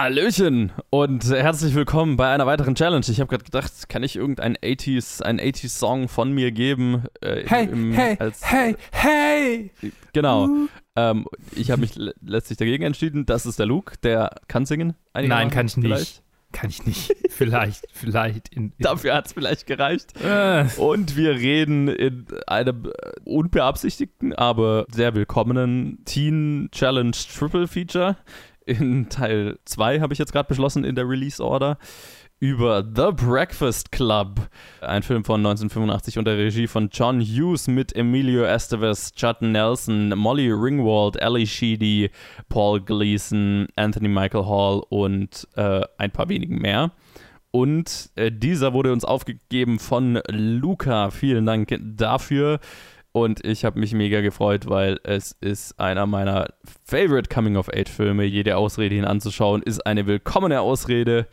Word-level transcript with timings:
Hallöchen 0.00 0.70
und 0.90 1.28
herzlich 1.28 1.74
willkommen 1.74 2.16
bei 2.16 2.32
einer 2.32 2.46
weiteren 2.46 2.76
Challenge. 2.76 3.04
Ich 3.08 3.18
habe 3.18 3.28
gerade 3.28 3.42
gedacht, 3.42 3.88
kann 3.88 4.04
ich 4.04 4.14
irgendein 4.14 4.56
80s, 4.56 5.22
einen 5.22 5.40
80s 5.40 5.70
Song 5.70 6.06
von 6.06 6.30
mir 6.30 6.52
geben? 6.52 7.06
Äh, 7.20 7.42
hey, 7.44 7.64
im, 7.64 7.92
hey, 7.94 8.16
als, 8.20 8.48
hey, 8.48 8.76
hey! 8.92 9.72
Genau. 10.12 10.46
Uh. 10.46 10.68
Ähm, 10.94 11.26
ich 11.56 11.72
habe 11.72 11.80
mich 11.80 11.96
letztlich 11.96 12.58
dagegen 12.58 12.84
entschieden. 12.84 13.26
Das 13.26 13.44
ist 13.44 13.58
der 13.58 13.66
Luke, 13.66 13.94
der 14.04 14.36
kann 14.46 14.66
singen. 14.66 14.94
Nein, 15.14 15.50
kann 15.50 15.66
ich 15.66 15.76
nicht. 15.76 15.86
Vielleicht. 15.86 16.22
Kann 16.52 16.70
ich 16.70 16.86
nicht. 16.86 17.12
vielleicht, 17.30 17.84
vielleicht. 17.92 18.54
In, 18.54 18.66
in 18.66 18.72
Dafür 18.78 19.16
hat 19.16 19.26
es 19.26 19.32
vielleicht 19.32 19.66
gereicht. 19.66 20.12
Äh. 20.22 20.66
Und 20.76 21.16
wir 21.16 21.32
reden 21.32 21.88
in 21.88 22.24
einem 22.46 22.92
unbeabsichtigten, 23.24 24.32
aber 24.32 24.86
sehr 24.92 25.16
willkommenen 25.16 26.04
Teen 26.04 26.68
Challenge 26.70 27.10
Triple 27.10 27.66
Feature. 27.66 28.16
In 28.68 29.08
Teil 29.08 29.58
2 29.64 30.00
habe 30.00 30.12
ich 30.12 30.18
jetzt 30.18 30.32
gerade 30.32 30.46
beschlossen 30.46 30.84
in 30.84 30.94
der 30.94 31.08
Release 31.08 31.42
Order 31.42 31.78
über 32.38 32.84
The 32.84 33.10
Breakfast 33.12 33.90
Club, 33.90 34.42
ein 34.82 35.02
Film 35.02 35.24
von 35.24 35.40
1985 35.40 36.18
unter 36.18 36.36
Regie 36.36 36.66
von 36.66 36.90
John 36.92 37.20
Hughes 37.20 37.66
mit 37.66 37.96
Emilio 37.96 38.44
Estevez, 38.44 39.12
Judd 39.16 39.38
Nelson, 39.40 40.10
Molly 40.10 40.50
Ringwald, 40.50 41.20
Ali 41.20 41.46
Sheedy, 41.46 42.10
Paul 42.50 42.80
Gleason, 42.82 43.68
Anthony 43.74 44.08
Michael 44.08 44.44
Hall 44.44 44.82
und 44.90 45.48
äh, 45.56 45.80
ein 45.96 46.10
paar 46.10 46.28
wenigen 46.28 46.58
mehr. 46.58 46.92
Und 47.50 48.10
äh, 48.16 48.30
dieser 48.30 48.74
wurde 48.74 48.92
uns 48.92 49.06
aufgegeben 49.06 49.78
von 49.78 50.20
Luca. 50.28 51.10
Vielen 51.10 51.46
Dank 51.46 51.74
dafür. 51.80 52.60
Und 53.22 53.44
ich 53.44 53.64
habe 53.64 53.78
mich 53.78 53.92
mega 53.92 54.20
gefreut, 54.20 54.68
weil 54.68 54.98
es 55.04 55.32
ist 55.40 55.78
einer 55.78 56.06
meiner 56.06 56.48
Favorite 56.84 57.28
Coming-of-Age-Filme. 57.32 58.24
Jede 58.24 58.56
Ausrede, 58.56 58.94
ihn 58.94 59.04
anzuschauen, 59.04 59.62
ist 59.62 59.86
eine 59.86 60.06
willkommene 60.06 60.60
Ausrede. 60.60 61.26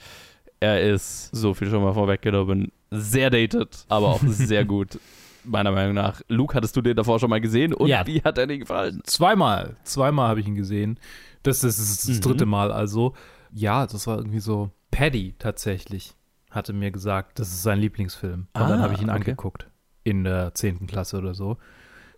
Er 0.59 0.81
ist, 0.81 1.36
so 1.36 1.53
viel 1.53 1.69
schon 1.69 1.83
mal 1.83 1.94
vorweggenommen, 1.94 2.72
sehr 2.92 3.30
dated, 3.30 3.86
aber 3.89 4.08
auch 4.08 4.22
sehr 4.25 4.66
gut, 4.66 5.00
meiner 5.44 5.72
Meinung 5.72 5.94
nach. 5.94 6.22
Luke, 6.27 6.55
hattest 6.55 6.75
du 6.75 6.81
den 6.81 6.95
davor 6.95 7.19
schon 7.19 7.30
mal 7.30 7.42
gesehen 7.42 7.73
und 7.73 7.88
ja. 7.88 8.08
wie 8.08 8.22
hat 8.22 8.38
er 8.38 8.47
dir 8.47 8.59
gefallen? 8.59 9.02
Zweimal. 9.03 9.75
Zweimal 9.83 10.30
habe 10.30 10.39
ich 10.39 10.47
ihn 10.47 10.55
gesehen. 10.55 10.99
Das 11.44 11.64
ist 11.64 11.80
das, 11.80 12.05
das 12.05 12.17
mhm. 12.17 12.22
dritte 12.22 12.45
Mal 12.45 12.72
also. 12.72 13.14
Ja, 13.52 13.86
das 13.86 14.08
war 14.08 14.17
irgendwie 14.17 14.39
so. 14.39 14.72
Paddy 14.92 15.36
tatsächlich 15.38 16.16
hatte 16.49 16.73
mir 16.73 16.92
gesagt, 16.92 17.39
das 17.39 17.49
ist 17.49 17.64
sein 17.64 17.80
Lieblingsfilm. 17.80 18.47
Und 18.53 18.61
ah, 18.61 18.67
dann 18.67 18.81
habe 18.81 18.94
ich 18.94 19.02
ihn 19.02 19.09
okay. 19.09 19.17
angeguckt. 19.17 19.67
In 20.06 20.23
der 20.23 20.53
10. 20.53 20.88
Klasse 20.88 21.17
oder 21.17 21.34
so. 21.34 21.58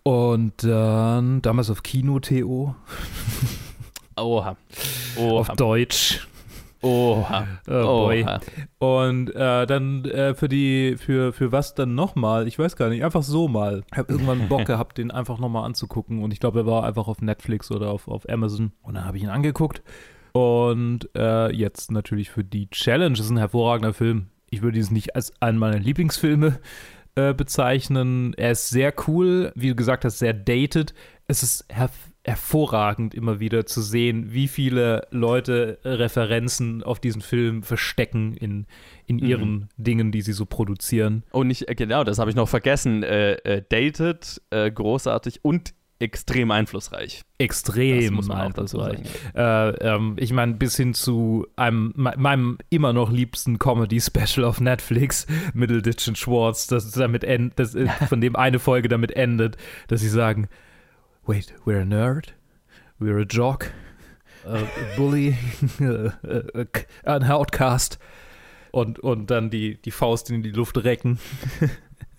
Und 0.03 0.63
dann 0.63 1.41
damals 1.41 1.69
auf 1.69 1.83
Kino-TO. 1.83 2.75
Oha. 4.17 4.57
Oha. 5.17 5.39
Auf 5.39 5.47
Deutsch. 5.49 6.27
Oha. 6.81 7.47
Oh 7.67 8.05
boy. 8.05 8.23
Oha. 8.23 8.39
Und 8.79 9.35
äh, 9.35 9.65
dann 9.65 10.05
äh, 10.05 10.35
für 10.35 10.47
die, 10.47 10.95
für, 10.97 11.33
für 11.33 11.51
was 11.51 11.75
dann 11.75 11.95
nochmal? 11.95 12.47
Ich 12.47 12.59
weiß 12.59 12.75
gar 12.75 12.89
nicht, 12.89 13.03
einfach 13.03 13.23
so 13.23 13.47
mal. 13.47 13.83
Ich 13.91 13.97
habe 13.97 14.11
irgendwann 14.11 14.47
Bock 14.47 14.65
gehabt, 14.65 14.97
den 14.97 15.11
einfach 15.11 15.39
nochmal 15.39 15.65
anzugucken. 15.65 16.23
Und 16.23 16.31
ich 16.31 16.39
glaube, 16.39 16.59
er 16.59 16.65
war 16.65 16.83
einfach 16.83 17.07
auf 17.07 17.21
Netflix 17.21 17.71
oder 17.71 17.89
auf, 17.89 18.07
auf 18.07 18.29
Amazon. 18.29 18.73
Und 18.81 18.95
dann 18.95 19.05
habe 19.05 19.17
ich 19.17 19.23
ihn 19.23 19.29
angeguckt. 19.29 19.81
Und 20.33 21.09
äh, 21.15 21.51
jetzt 21.53 21.91
natürlich 21.91 22.29
für 22.29 22.43
die 22.43 22.69
Challenge. 22.69 23.15
Das 23.15 23.25
ist 23.25 23.31
ein 23.31 23.37
hervorragender 23.37 23.93
Film. 23.93 24.27
Ich 24.49 24.61
würde 24.61 24.75
diesen 24.75 24.93
nicht 24.93 25.15
als 25.15 25.33
einen 25.41 25.57
meiner 25.57 25.79
Lieblingsfilme 25.79 26.59
äh, 27.17 27.33
bezeichnen. 27.33 28.33
Er 28.35 28.51
ist 28.51 28.69
sehr 28.69 28.93
cool, 29.07 29.51
wie 29.55 29.69
du 29.69 29.75
gesagt 29.75 30.05
hast, 30.05 30.19
sehr 30.19 30.33
dated. 30.33 30.93
Es 31.27 31.43
ist 31.43 31.65
hervorragend 31.69 32.07
hervorragend 32.27 33.15
immer 33.15 33.39
wieder 33.39 33.65
zu 33.65 33.81
sehen, 33.81 34.33
wie 34.33 34.49
viele 34.49 35.07
Leute 35.11 35.79
Referenzen 35.85 36.83
auf 36.83 36.99
diesen 36.99 37.21
Film 37.21 37.63
verstecken 37.63 38.35
in, 38.35 38.67
in 39.05 39.15
mhm. 39.15 39.25
ihren 39.25 39.51
mhm. 39.51 39.67
Dingen, 39.77 40.11
die 40.11 40.21
sie 40.21 40.33
so 40.33 40.45
produzieren. 40.45 41.23
Und 41.31 41.47
nicht, 41.47 41.69
äh, 41.69 41.75
genau, 41.75 42.03
das 42.03 42.19
habe 42.19 42.29
ich 42.29 42.35
noch 42.35 42.49
vergessen. 42.49 43.01
Äh, 43.01 43.35
äh, 43.35 43.63
dated, 43.69 44.41
äh, 44.49 44.69
großartig 44.69 45.45
und 45.45 45.73
extrem 45.99 46.51
einflussreich. 46.51 47.23
Extrem 47.37 48.13
muss 48.13 48.27
man 48.27 48.37
einflussreich. 48.37 48.99
Äh, 49.35 49.69
ähm, 49.69 50.15
ich 50.17 50.31
meine, 50.31 50.53
bis 50.53 50.75
hin 50.77 50.93
zu 50.93 51.47
einem, 51.55 51.93
meinem 51.95 52.57
immer 52.69 52.93
noch 52.93 53.11
liebsten 53.11 53.57
Comedy-Special 53.59 54.45
auf 54.45 54.61
Netflix, 54.61 55.25
Middleditch 55.53 56.07
und 56.07 56.17
Schwartz, 56.17 56.67
das 56.67 56.91
damit 56.91 57.23
end, 57.23 57.53
das, 57.57 57.75
von 58.09 58.21
dem 58.21 58.35
eine 58.35 58.59
Folge 58.59 58.89
damit 58.89 59.11
endet, 59.15 59.57
dass 59.87 60.01
sie 60.01 60.09
sagen, 60.09 60.47
wait, 61.25 61.53
we're 61.65 61.81
a 61.81 61.85
nerd, 61.85 62.35
we're 62.99 63.21
a 63.21 63.25
jock, 63.25 63.71
a 64.45 64.59
bully, 64.95 65.35
ein 67.03 67.23
Outcast 67.23 67.99
und, 68.71 68.99
und 68.99 69.31
dann 69.31 69.49
die, 69.49 69.81
die 69.81 69.91
Faust 69.91 70.29
in 70.29 70.43
die 70.43 70.51
Luft 70.51 70.83
recken. 70.83 71.19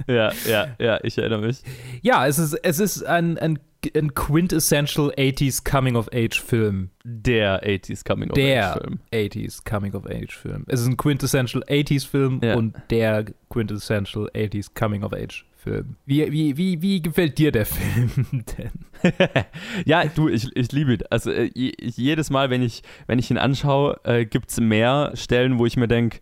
ja, 0.06 0.32
ja, 0.48 0.68
ja, 0.78 0.98
ich 1.02 1.18
erinnere 1.18 1.42
mich. 1.42 1.62
Ja, 2.02 2.26
es 2.26 2.38
ist, 2.38 2.54
es 2.54 2.80
ist 2.80 3.04
ein, 3.04 3.38
ein, 3.38 3.58
ein 3.94 4.14
quintessential 4.14 5.10
80s 5.10 5.64
Coming-of-Age-Film. 5.64 6.90
Der 7.04 7.62
80s 7.64 8.04
Coming-of-Age-Film. 8.04 8.98
Der 9.12 9.30
80s 9.30 9.64
Coming-of-Age-Film. 9.64 10.64
Es 10.66 10.80
ist 10.80 10.86
ein 10.88 10.96
quintessential 10.96 11.62
80s-Film 11.64 12.40
ja. 12.42 12.54
und 12.56 12.74
der 12.90 13.26
quintessential 13.48 14.28
80s 14.34 14.74
Coming-of-Age 14.74 15.44
Film. 15.58 15.96
Wie, 16.06 16.30
wie, 16.30 16.56
wie, 16.56 16.82
wie 16.82 17.02
gefällt 17.02 17.36
dir 17.38 17.50
der 17.50 17.66
Film 17.66 18.44
denn? 18.58 18.70
ja, 19.84 20.04
du, 20.04 20.28
ich, 20.28 20.54
ich 20.56 20.72
liebe 20.72 20.94
ihn. 20.94 21.02
Also 21.10 21.30
äh, 21.30 21.50
jedes 21.54 22.30
Mal, 22.30 22.50
wenn 22.50 22.62
ich, 22.62 22.82
wenn 23.06 23.18
ich 23.18 23.30
ihn 23.30 23.38
anschaue, 23.38 24.00
äh, 24.04 24.24
gibt 24.24 24.50
es 24.50 24.60
mehr 24.60 25.12
Stellen, 25.14 25.58
wo 25.58 25.66
ich 25.66 25.76
mir 25.76 25.88
denke, 25.88 26.18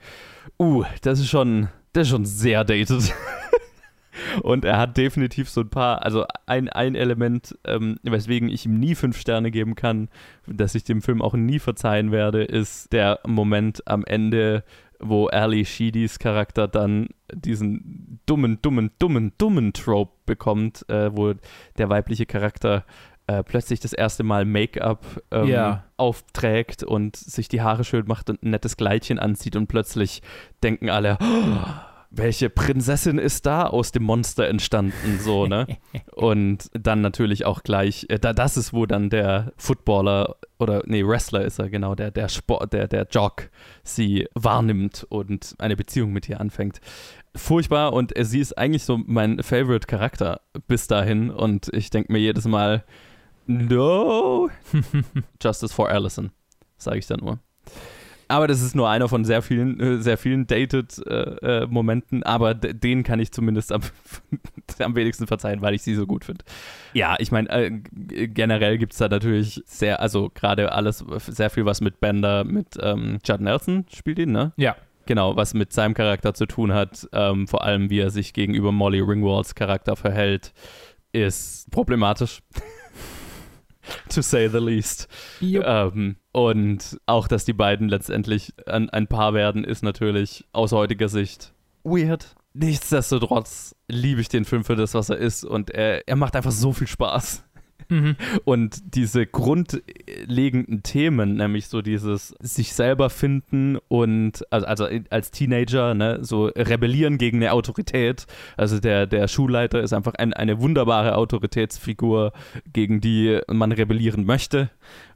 uh, 0.58 0.84
das 1.02 1.20
ist 1.20 1.28
schon, 1.28 1.68
das 1.92 2.04
ist 2.04 2.10
schon 2.10 2.24
sehr 2.24 2.64
dated. 2.64 3.14
Und 4.42 4.64
er 4.64 4.78
hat 4.78 4.96
definitiv 4.96 5.48
so 5.48 5.62
ein 5.62 5.68
paar, 5.68 6.02
also 6.02 6.24
ein, 6.46 6.68
ein 6.68 6.94
Element, 6.94 7.56
ähm, 7.66 7.98
weswegen 8.02 8.48
ich 8.48 8.66
ihm 8.66 8.78
nie 8.78 8.94
fünf 8.94 9.18
Sterne 9.18 9.50
geben 9.50 9.74
kann, 9.74 10.08
dass 10.46 10.74
ich 10.74 10.84
dem 10.84 11.02
Film 11.02 11.22
auch 11.22 11.34
nie 11.34 11.58
verzeihen 11.58 12.12
werde, 12.12 12.44
ist 12.44 12.92
der 12.92 13.20
Moment 13.26 13.86
am 13.86 14.04
Ende, 14.04 14.64
wo 14.98 15.26
Ali 15.26 15.64
Sheedys 15.64 16.18
Charakter 16.18 16.68
dann 16.68 17.08
diesen 17.32 18.20
dummen, 18.26 18.60
dummen, 18.62 18.90
dummen, 18.98 19.32
dummen 19.38 19.72
Trope 19.72 20.12
bekommt, 20.26 20.88
äh, 20.88 21.14
wo 21.14 21.34
der 21.78 21.88
weibliche 21.88 22.26
Charakter 22.26 22.84
äh, 23.26 23.42
plötzlich 23.42 23.80
das 23.80 23.92
erste 23.92 24.22
Mal 24.22 24.44
Make-up 24.44 25.04
ähm, 25.30 25.48
ja. 25.48 25.84
aufträgt 25.96 26.82
und 26.82 27.16
sich 27.16 27.48
die 27.48 27.60
Haare 27.60 27.84
schön 27.84 28.06
macht 28.06 28.30
und 28.30 28.42
ein 28.42 28.50
nettes 28.50 28.76
Kleidchen 28.76 29.18
anzieht 29.18 29.56
und 29.56 29.66
plötzlich 29.66 30.22
denken 30.62 30.90
alle, 30.90 31.18
oh, 31.20 31.95
welche 32.16 32.50
Prinzessin 32.50 33.18
ist 33.18 33.46
da 33.46 33.66
aus 33.66 33.92
dem 33.92 34.04
Monster 34.04 34.48
entstanden, 34.48 35.18
so, 35.20 35.46
ne? 35.46 35.66
Und 36.14 36.70
dann 36.72 37.00
natürlich 37.00 37.44
auch 37.44 37.62
gleich, 37.62 38.06
äh, 38.08 38.18
da, 38.18 38.32
das 38.32 38.56
ist, 38.56 38.72
wo 38.72 38.86
dann 38.86 39.10
der 39.10 39.52
Footballer 39.56 40.36
oder, 40.58 40.82
nee, 40.86 41.04
Wrestler 41.04 41.44
ist 41.44 41.58
er, 41.58 41.68
genau, 41.68 41.94
der, 41.94 42.10
der 42.10 42.28
Sport, 42.28 42.72
der, 42.72 42.88
der 42.88 43.06
Jock 43.10 43.50
sie 43.82 44.26
wahrnimmt 44.34 45.06
und 45.08 45.54
eine 45.58 45.76
Beziehung 45.76 46.12
mit 46.12 46.28
ihr 46.28 46.40
anfängt. 46.40 46.80
Furchtbar 47.34 47.92
und 47.92 48.14
sie 48.18 48.40
ist 48.40 48.56
eigentlich 48.56 48.84
so 48.84 48.98
mein 49.04 49.42
Favorite 49.42 49.86
Charakter 49.86 50.40
bis 50.66 50.86
dahin 50.86 51.30
und 51.30 51.68
ich 51.74 51.90
denke 51.90 52.12
mir 52.12 52.18
jedes 52.18 52.46
Mal, 52.46 52.84
no, 53.46 54.48
Justice 55.42 55.74
for 55.74 55.88
Allison, 55.90 56.30
sage 56.78 56.98
ich 56.98 57.06
dann 57.06 57.20
nur. 57.20 57.38
Aber 58.28 58.48
das 58.48 58.60
ist 58.60 58.74
nur 58.74 58.88
einer 58.88 59.08
von 59.08 59.24
sehr 59.24 59.42
vielen, 59.42 59.78
äh, 59.80 60.02
sehr 60.02 60.18
vielen 60.18 60.46
dated 60.46 60.98
äh, 61.06 61.62
äh, 61.62 61.66
Momenten, 61.66 62.22
aber 62.24 62.54
den 62.54 63.02
kann 63.02 63.20
ich 63.20 63.32
zumindest 63.32 63.72
am, 63.72 63.82
am 64.80 64.96
wenigsten 64.96 65.26
verzeihen, 65.26 65.62
weil 65.62 65.74
ich 65.74 65.82
sie 65.82 65.94
so 65.94 66.06
gut 66.06 66.24
finde. 66.24 66.44
Ja, 66.92 67.16
ich 67.18 67.30
meine, 67.30 67.48
äh, 67.50 67.70
generell 67.70 68.78
gibt 68.78 68.92
es 68.92 68.98
da 68.98 69.08
natürlich 69.08 69.62
sehr, 69.66 70.00
also 70.00 70.30
gerade 70.34 70.72
alles, 70.72 71.04
sehr 71.18 71.50
viel, 71.50 71.64
was 71.64 71.80
mit 71.80 72.00
Bender, 72.00 72.44
mit 72.44 72.76
ähm, 72.80 73.18
Judd 73.24 73.40
Nelson 73.40 73.84
spielt 73.94 74.18
ihn, 74.18 74.32
ne? 74.32 74.52
Ja. 74.56 74.76
Genau, 75.06 75.36
was 75.36 75.54
mit 75.54 75.72
seinem 75.72 75.94
Charakter 75.94 76.34
zu 76.34 76.46
tun 76.46 76.72
hat, 76.72 77.08
ähm, 77.12 77.46
vor 77.46 77.62
allem 77.62 77.90
wie 77.90 78.00
er 78.00 78.10
sich 78.10 78.32
gegenüber 78.32 78.72
Molly 78.72 79.00
Ringwalds 79.00 79.54
Charakter 79.54 79.94
verhält, 79.94 80.52
ist 81.12 81.70
problematisch. 81.70 82.42
to 84.08 84.22
say 84.22 84.48
the 84.48 84.58
least. 84.58 85.08
Ähm, 85.40 86.16
und 86.32 86.98
auch, 87.06 87.28
dass 87.28 87.44
die 87.44 87.52
beiden 87.52 87.88
letztendlich 87.88 88.52
ein, 88.66 88.90
ein 88.90 89.06
Paar 89.06 89.34
werden, 89.34 89.64
ist 89.64 89.82
natürlich 89.82 90.44
aus 90.52 90.72
heutiger 90.72 91.08
Sicht 91.08 91.52
weird. 91.84 92.34
Nichtsdestotrotz 92.52 93.76
liebe 93.88 94.20
ich 94.20 94.28
den 94.28 94.44
Film 94.44 94.64
für 94.64 94.76
das, 94.76 94.94
was 94.94 95.10
er 95.10 95.18
ist 95.18 95.44
und 95.44 95.70
er, 95.70 96.08
er 96.08 96.16
macht 96.16 96.36
einfach 96.36 96.50
so 96.50 96.72
viel 96.72 96.86
Spaß. 96.86 97.44
Mhm. 97.88 98.16
Und 98.44 98.94
diese 98.94 99.26
grundlegenden 99.26 100.82
Themen, 100.82 101.36
nämlich 101.36 101.68
so 101.68 101.82
dieses 101.82 102.34
sich 102.40 102.72
selber 102.72 103.10
finden 103.10 103.78
und 103.88 104.44
also, 104.50 104.66
also 104.66 104.88
als 105.10 105.30
Teenager, 105.30 105.94
ne, 105.94 106.18
so 106.22 106.46
rebellieren 106.46 107.18
gegen 107.18 107.38
eine 107.38 107.52
Autorität. 107.52 108.26
Also 108.56 108.80
der, 108.80 109.06
der 109.06 109.28
Schulleiter 109.28 109.80
ist 109.82 109.92
einfach 109.92 110.14
ein, 110.14 110.32
eine 110.32 110.60
wunderbare 110.60 111.16
Autoritätsfigur, 111.16 112.32
gegen 112.72 113.00
die 113.00 113.40
man 113.48 113.72
rebellieren 113.72 114.24
möchte 114.24 114.70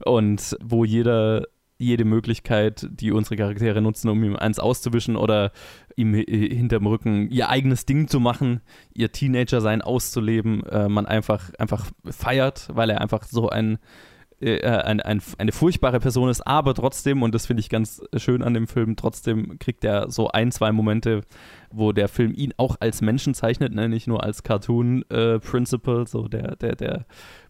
und 0.04 0.56
wo 0.62 0.84
jeder 0.84 1.46
jede 1.80 2.04
Möglichkeit, 2.04 2.86
die 2.90 3.10
unsere 3.10 3.36
Charaktere 3.36 3.80
nutzen, 3.80 4.08
um 4.08 4.22
ihm 4.22 4.36
eins 4.36 4.58
auszuwischen 4.58 5.16
oder 5.16 5.50
ihm 5.96 6.14
hinterm 6.14 6.86
Rücken 6.86 7.30
ihr 7.30 7.48
eigenes 7.48 7.86
Ding 7.86 8.06
zu 8.06 8.20
machen, 8.20 8.60
ihr 8.94 9.12
Teenager-Sein 9.12 9.82
auszuleben, 9.82 10.62
äh, 10.64 10.88
man 10.88 11.06
einfach, 11.06 11.52
einfach 11.58 11.86
feiert, 12.04 12.68
weil 12.72 12.90
er 12.90 13.00
einfach 13.00 13.24
so 13.24 13.48
ein 13.48 13.78
äh, 14.40 14.66
ein, 14.66 15.00
ein, 15.00 15.20
eine 15.36 15.52
furchtbare 15.52 16.00
Person 16.00 16.30
ist, 16.30 16.46
aber 16.46 16.74
trotzdem, 16.74 17.22
und 17.22 17.34
das 17.34 17.46
finde 17.46 17.60
ich 17.60 17.68
ganz 17.68 18.00
schön 18.16 18.42
an 18.42 18.54
dem 18.54 18.66
Film, 18.66 18.96
trotzdem 18.96 19.58
kriegt 19.58 19.84
er 19.84 20.10
so 20.10 20.30
ein, 20.30 20.50
zwei 20.50 20.72
Momente, 20.72 21.22
wo 21.70 21.92
der 21.92 22.08
Film 22.08 22.32
ihn 22.34 22.54
auch 22.56 22.76
als 22.80 23.02
Menschen 23.02 23.34
zeichnet, 23.34 23.74
ne? 23.74 23.88
nicht 23.88 24.06
nur 24.06 24.24
als 24.24 24.42
Cartoon-Principal, 24.42 26.02
äh, 26.02 26.06
so 26.06 26.28
der, 26.28 26.56
der, 26.56 26.74
der 26.74 27.04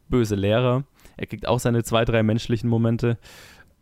böse 0.08 0.34
Lehrer. 0.34 0.84
Er 1.16 1.26
kriegt 1.26 1.46
auch 1.46 1.60
seine 1.60 1.84
zwei, 1.84 2.04
drei 2.04 2.22
menschlichen 2.22 2.68
Momente. 2.68 3.18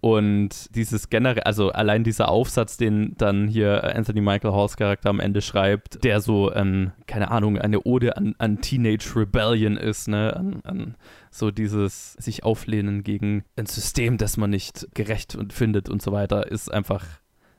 Und 0.00 0.74
dieses 0.76 1.10
generell, 1.10 1.42
also 1.42 1.70
allein 1.70 2.04
dieser 2.04 2.28
Aufsatz, 2.28 2.76
den 2.76 3.14
dann 3.16 3.48
hier 3.48 3.96
Anthony 3.96 4.20
Michael 4.20 4.52
Halls 4.52 4.76
Charakter 4.76 5.10
am 5.10 5.18
Ende 5.18 5.42
schreibt, 5.42 6.04
der 6.04 6.20
so, 6.20 6.52
ähm, 6.54 6.92
keine 7.06 7.30
Ahnung, 7.32 7.58
eine 7.58 7.82
Ode 7.82 8.16
an, 8.16 8.36
an 8.38 8.60
Teenage 8.60 9.16
Rebellion 9.16 9.76
ist, 9.76 10.06
ne, 10.06 10.36
an, 10.36 10.60
an 10.62 10.96
so 11.30 11.50
dieses 11.50 12.12
sich 12.14 12.44
auflehnen 12.44 13.02
gegen 13.02 13.44
ein 13.56 13.66
System, 13.66 14.18
das 14.18 14.36
man 14.36 14.50
nicht 14.50 14.86
gerecht 14.94 15.34
und 15.34 15.52
findet 15.52 15.88
und 15.88 16.00
so 16.00 16.12
weiter, 16.12 16.46
ist 16.46 16.72
einfach 16.72 17.04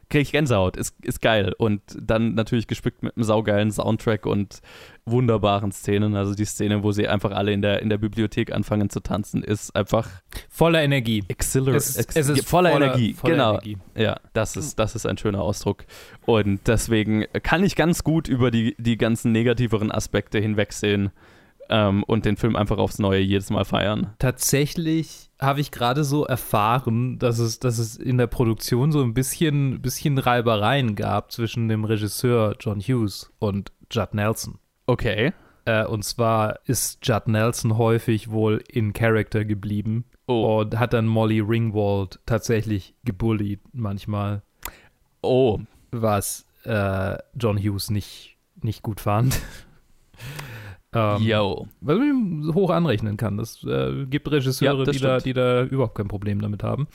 kriege 0.10 0.24
ich 0.24 0.32
Gänsehaut, 0.32 0.76
ist, 0.76 0.96
ist 1.04 1.22
geil. 1.22 1.54
Und 1.58 1.82
dann 2.00 2.34
natürlich 2.34 2.68
gespickt 2.68 3.04
mit 3.04 3.16
einem 3.16 3.24
saugeilen 3.24 3.72
Soundtrack 3.72 4.26
und 4.26 4.62
wunderbaren 5.06 5.72
Szenen. 5.72 6.16
Also 6.16 6.34
die 6.34 6.46
Szene, 6.46 6.84
wo 6.84 6.92
sie 6.92 7.08
einfach 7.08 7.32
alle 7.32 7.52
in 7.52 7.62
der, 7.62 7.82
in 7.82 7.90
der 7.90 7.98
Bibliothek 7.98 8.52
anfangen 8.52 8.90
zu 8.90 9.00
tanzen, 9.02 9.44
ist 9.44 9.76
einfach 9.76 10.10
voller 10.50 10.82
Energie. 10.82 11.24
Exhilar 11.28 11.76
es, 11.76 11.96
ist, 11.96 12.16
es 12.16 12.30
ist 12.30 12.48
voller, 12.48 12.72
voller 12.72 12.86
Energie. 12.88 13.14
Voller 13.14 13.34
genau. 13.34 13.52
Energie. 13.52 13.78
Ja, 13.96 14.20
das 14.34 14.58
ist, 14.58 14.80
das 14.80 14.96
ist 14.96 15.06
ein 15.06 15.18
schöner 15.18 15.42
Ausdruck. 15.42 15.86
Und 16.26 16.68
deswegen 16.68 17.26
kann 17.44 17.64
ich 17.64 17.76
ganz 17.76 18.04
gut 18.04 18.28
über 18.28 18.52
die, 18.52 18.76
die 18.80 18.98
ganzen 18.98 19.32
negativeren 19.32 19.92
Aspekte 19.92 20.40
hinwegsehen 20.40 21.12
ähm, 21.70 22.04
und 22.04 22.26
den 22.26 22.36
Film 22.36 22.56
einfach 22.56 22.78
aufs 22.78 23.00
Neue 23.00 23.20
jedes 23.20 23.50
Mal 23.50 23.66
feiern. 23.66 24.14
Tatsächlich 24.18 25.29
habe 25.39 25.62
ich 25.62 25.71
gerade 25.71 26.03
so 26.03 26.25
erfahren, 26.25 27.18
dass 27.18 27.39
es, 27.39 27.59
dass 27.59 27.77
es 27.77 27.95
in 27.95 28.18
der 28.18 28.27
Produktion 28.27 28.91
so 28.91 29.01
ein 29.01 29.13
bisschen, 29.13 29.81
bisschen 29.81 30.18
Reibereien 30.18 30.95
gab 30.95 31.31
zwischen 31.31 31.69
dem 31.69 31.86
Regisseur 31.86 32.56
John 32.59 32.81
Hughes 32.81 33.31
und 33.39 33.71
Judd 33.89 34.13
Nelson. 34.13 34.59
Okay. 34.86 35.31
Äh, 35.65 35.86
und 35.86 36.03
zwar 36.03 36.59
ist 36.65 37.06
Judd 37.06 37.27
Nelson 37.27 37.77
häufig 37.77 38.31
wohl 38.31 38.62
in 38.68 38.91
Character 38.91 39.45
geblieben 39.45 40.06
oh. 40.27 40.59
und 40.59 40.77
hat 40.77 40.94
dann 40.94 41.07
Molly 41.07 41.39
Ringwald 41.39 42.19
tatsächlich 42.25 42.95
gebullied 43.06 43.62
manchmal. 43.71 44.41
Oh. 45.21 45.59
Was 45.91 46.45
äh, 46.63 47.18
John 47.36 47.57
Hughes 47.57 47.89
nicht, 47.89 48.38
nicht 48.62 48.83
gut 48.83 49.00
fand. 49.00 49.39
Ähm, 50.94 51.21
Yo. 51.21 51.68
Was 51.81 51.97
man 51.97 52.07
ihm 52.07 52.56
hoch 52.56 52.71
anrechnen 52.71 53.15
kann. 53.15 53.38
Das 53.38 53.63
äh, 53.63 54.06
gibt 54.06 54.30
Regisseure, 54.31 54.86
ja, 54.86 54.91
die, 54.91 55.00
da, 55.00 55.18
die 55.19 55.33
da 55.33 55.63
überhaupt 55.63 55.95
kein 55.95 56.07
Problem 56.07 56.41
damit 56.41 56.63
haben. 56.63 56.88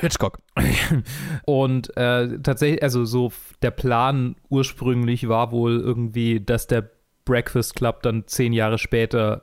Hitchcock. 0.00 0.38
Und 1.44 1.96
äh, 1.96 2.38
tatsächlich, 2.40 2.82
also 2.82 3.04
so 3.04 3.32
der 3.62 3.72
Plan 3.72 4.36
ursprünglich 4.48 5.28
war 5.28 5.50
wohl 5.50 5.80
irgendwie, 5.80 6.40
dass 6.40 6.66
der 6.68 6.88
Breakfast 7.24 7.74
Club 7.74 8.02
dann 8.02 8.26
zehn 8.26 8.52
Jahre 8.52 8.78
später 8.78 9.42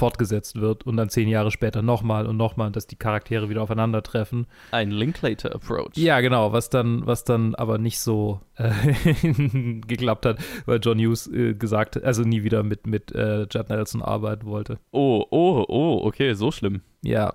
fortgesetzt 0.00 0.58
wird 0.58 0.86
und 0.86 0.96
dann 0.96 1.10
zehn 1.10 1.28
Jahre 1.28 1.50
später 1.50 1.82
nochmal 1.82 2.26
und 2.26 2.38
nochmal, 2.38 2.72
dass 2.72 2.86
die 2.86 2.96
Charaktere 2.96 3.50
wieder 3.50 3.62
aufeinandertreffen. 3.62 4.46
Ein 4.70 4.90
Linklater-Approach. 4.90 5.90
Ja, 5.96 6.20
genau, 6.20 6.52
was 6.52 6.70
dann, 6.70 7.06
was 7.06 7.24
dann 7.24 7.54
aber 7.54 7.76
nicht 7.76 8.00
so 8.00 8.40
äh, 8.56 8.70
geklappt 9.86 10.24
hat, 10.24 10.38
weil 10.64 10.80
John 10.82 10.98
Hughes 10.98 11.26
äh, 11.26 11.52
gesagt 11.52 11.96
hat, 11.96 12.04
also 12.04 12.22
nie 12.22 12.42
wieder 12.42 12.62
mit, 12.62 12.86
mit 12.86 13.12
äh, 13.14 13.42
Judd 13.42 13.68
Nelson 13.68 14.00
arbeiten 14.00 14.46
wollte. 14.46 14.78
Oh, 14.90 15.26
oh, 15.30 15.66
oh, 15.68 16.00
okay, 16.04 16.32
so 16.32 16.50
schlimm. 16.50 16.80
Ja. 17.02 17.34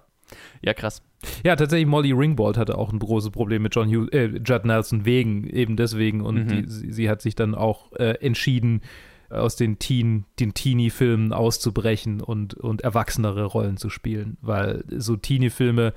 Ja, 0.63 0.73
krass. 0.73 1.03
Ja, 1.43 1.55
tatsächlich, 1.55 1.87
Molly 1.87 2.13
Ringwald 2.13 2.57
hatte 2.57 2.79
auch 2.79 2.91
ein 2.91 2.97
großes 2.97 3.29
Problem 3.29 3.61
mit 3.61 3.75
John 3.75 3.87
Hughes, 3.87 4.09
äh, 4.09 4.39
Judd 4.43 4.65
Nelson 4.65 5.05
wegen, 5.05 5.47
eben 5.47 5.75
deswegen. 5.75 6.21
Und 6.21 6.45
mhm. 6.45 6.47
die, 6.47 6.63
sie, 6.67 6.91
sie, 6.91 7.09
hat 7.11 7.21
sich 7.21 7.35
dann 7.35 7.53
auch 7.53 7.91
äh, 7.93 8.15
entschieden, 8.21 8.81
aus 9.29 9.55
den 9.55 9.79
Teen, 9.79 10.25
den 10.39 10.53
Teenie-Filmen 10.53 11.33
auszubrechen 11.33 12.21
und, 12.21 12.53
und 12.53 12.81
erwachsenere 12.81 13.45
Rollen 13.45 13.77
zu 13.77 13.89
spielen, 13.89 14.37
weil 14.41 14.83
so 14.89 15.15
Teenie-Filme 15.15 15.93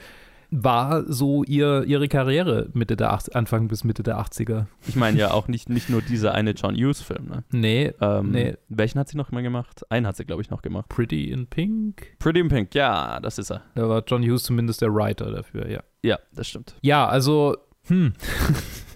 war 0.50 1.04
so 1.06 1.44
ihr, 1.44 1.84
ihre 1.84 2.08
Karriere 2.08 2.70
Mitte 2.72 2.96
der 2.96 3.12
80, 3.12 3.36
Anfang 3.36 3.68
bis 3.68 3.84
Mitte 3.84 4.02
der 4.02 4.18
80er. 4.18 4.66
Ich 4.86 4.96
meine 4.96 5.18
ja 5.18 5.32
auch 5.32 5.48
nicht, 5.48 5.68
nicht 5.68 5.90
nur 5.90 6.00
dieser 6.00 6.34
eine 6.34 6.52
John 6.52 6.74
Hughes-Film, 6.74 7.26
ne? 7.26 7.44
Nee, 7.50 7.92
ähm, 8.00 8.30
nee. 8.30 8.56
Welchen 8.68 8.98
hat 8.98 9.08
sie 9.08 9.16
noch 9.16 9.30
mal 9.30 9.42
gemacht? 9.42 9.82
Einen 9.90 10.06
hat 10.06 10.16
sie, 10.16 10.24
glaube 10.24 10.42
ich, 10.42 10.50
noch 10.50 10.62
gemacht. 10.62 10.88
Pretty 10.88 11.30
in 11.30 11.46
Pink? 11.46 12.16
Pretty 12.18 12.40
in 12.40 12.48
Pink, 12.48 12.74
ja, 12.74 13.20
das 13.20 13.38
ist 13.38 13.50
er. 13.50 13.62
Da 13.74 13.88
war 13.88 14.02
John 14.06 14.22
Hughes 14.22 14.44
zumindest 14.44 14.80
der 14.80 14.94
Writer 14.94 15.30
dafür, 15.30 15.68
ja. 15.68 15.82
Ja, 16.02 16.18
das 16.32 16.48
stimmt. 16.48 16.76
Ja, 16.80 17.06
also, 17.06 17.56
hm. 17.86 18.14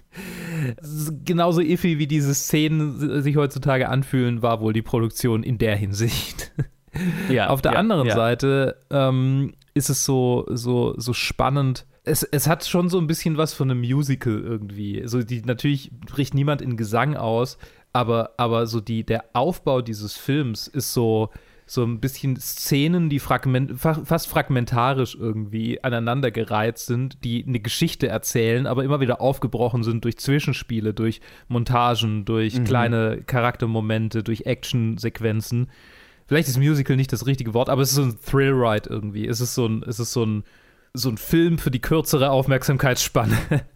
genauso 1.25 1.61
iffy 1.61 1.99
wie 1.99 2.07
diese 2.07 2.33
Szenen 2.33 3.21
sich 3.21 3.35
heutzutage 3.35 3.89
anfühlen, 3.89 4.41
war 4.41 4.61
wohl 4.61 4.73
die 4.73 4.81
Produktion 4.81 5.43
in 5.43 5.57
der 5.57 5.75
Hinsicht. 5.75 6.51
Ja, 7.29 7.47
Auf 7.47 7.61
der 7.61 7.73
ja, 7.73 7.79
anderen 7.79 8.07
ja. 8.07 8.15
Seite 8.15 8.77
ähm, 8.91 9.53
ist 9.73 9.89
es 9.89 10.05
so, 10.05 10.45
so, 10.49 10.93
so 10.97 11.13
spannend. 11.13 11.85
Es, 12.03 12.23
es 12.23 12.47
hat 12.47 12.65
schon 12.65 12.89
so 12.89 12.99
ein 12.99 13.07
bisschen 13.07 13.37
was 13.37 13.53
von 13.53 13.71
einem 13.71 13.79
Musical 13.79 14.39
irgendwie. 14.39 15.01
Also 15.01 15.23
die, 15.23 15.41
natürlich 15.41 15.91
bricht 15.91 16.33
niemand 16.33 16.61
in 16.61 16.77
Gesang 16.77 17.15
aus, 17.15 17.57
aber, 17.93 18.31
aber 18.37 18.67
so 18.67 18.79
die, 18.81 19.03
der 19.03 19.25
Aufbau 19.33 19.81
dieses 19.81 20.17
Films 20.17 20.67
ist 20.67 20.93
so, 20.93 21.29
so 21.65 21.83
ein 21.83 21.99
bisschen 21.99 22.35
Szenen, 22.37 23.09
die 23.09 23.19
fragment, 23.19 23.79
fast 23.79 24.27
fragmentarisch 24.27 25.15
irgendwie 25.15 25.83
aneinandergereiht 25.83 26.77
sind, 26.77 27.23
die 27.23 27.45
eine 27.47 27.59
Geschichte 27.59 28.07
erzählen, 28.07 28.67
aber 28.67 28.83
immer 28.83 28.99
wieder 28.99 29.21
aufgebrochen 29.21 29.83
sind 29.83 30.03
durch 30.03 30.17
Zwischenspiele, 30.17 30.93
durch 30.93 31.21
Montagen, 31.47 32.25
durch 32.25 32.59
mhm. 32.59 32.63
kleine 32.65 33.21
Charaktermomente, 33.25 34.23
durch 34.23 34.45
Actionsequenzen. 34.45 35.69
Vielleicht 36.27 36.47
ist 36.47 36.57
Musical 36.57 36.95
nicht 36.95 37.13
das 37.13 37.25
richtige 37.25 37.53
Wort, 37.53 37.69
aber 37.69 37.81
es 37.81 37.89
ist 37.89 37.95
so 37.95 38.03
ein 38.03 38.17
Thrill-Ride 38.19 38.89
irgendwie. 38.89 39.27
Es 39.27 39.41
ist 39.41 39.55
so 39.55 39.65
ein, 39.65 39.83
es 39.87 39.99
ist 39.99 40.13
so 40.13 40.25
ein, 40.25 40.43
so 40.93 41.09
ein 41.09 41.17
Film 41.17 41.57
für 41.57 41.71
die 41.71 41.81
kürzere 41.81 42.29
Aufmerksamkeitsspanne. 42.29 43.37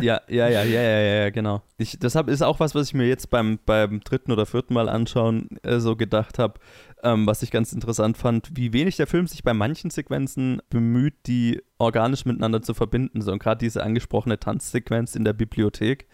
ja, 0.00 0.20
ja, 0.28 0.48
ja, 0.48 0.62
ja, 0.62 0.82
ja, 0.82 1.00
ja, 1.00 1.30
genau. 1.30 1.62
Ich, 1.78 1.98
deshalb 1.98 2.28
ist 2.28 2.42
auch 2.42 2.60
was, 2.60 2.74
was 2.74 2.88
ich 2.88 2.94
mir 2.94 3.06
jetzt 3.06 3.30
beim, 3.30 3.58
beim 3.64 4.00
dritten 4.00 4.32
oder 4.32 4.46
vierten 4.46 4.74
Mal 4.74 4.88
anschauen 4.88 5.48
äh, 5.62 5.78
so 5.78 5.96
gedacht 5.96 6.38
habe, 6.38 6.60
ähm, 7.02 7.26
was 7.26 7.42
ich 7.42 7.50
ganz 7.50 7.72
interessant 7.72 8.16
fand, 8.16 8.50
wie 8.54 8.72
wenig 8.72 8.96
der 8.96 9.06
Film 9.06 9.26
sich 9.26 9.42
bei 9.42 9.54
manchen 9.54 9.90
Sequenzen 9.90 10.60
bemüht, 10.70 11.14
die 11.26 11.62
organisch 11.78 12.24
miteinander 12.24 12.62
zu 12.62 12.74
verbinden. 12.74 13.22
So, 13.22 13.32
und 13.32 13.42
gerade 13.42 13.58
diese 13.58 13.82
angesprochene 13.82 14.38
Tanzsequenz 14.38 15.14
in 15.14 15.24
der 15.24 15.32
Bibliothek, 15.32 16.06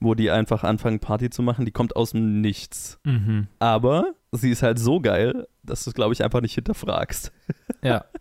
wo 0.00 0.14
die 0.14 0.30
einfach 0.30 0.62
anfangen, 0.62 1.00
Party 1.00 1.30
zu 1.30 1.42
machen, 1.42 1.64
die 1.64 1.72
kommt 1.72 1.96
aus 1.96 2.10
dem 2.10 2.40
Nichts. 2.40 2.98
Mhm. 3.04 3.48
Aber 3.58 4.12
sie 4.32 4.50
ist 4.50 4.62
halt 4.62 4.78
so 4.78 5.00
geil, 5.00 5.46
dass 5.62 5.84
du 5.84 5.90
es, 5.90 5.94
glaube 5.94 6.12
ich, 6.12 6.22
einfach 6.22 6.40
nicht 6.40 6.54
hinterfragst. 6.54 7.32
Ja. 7.82 8.04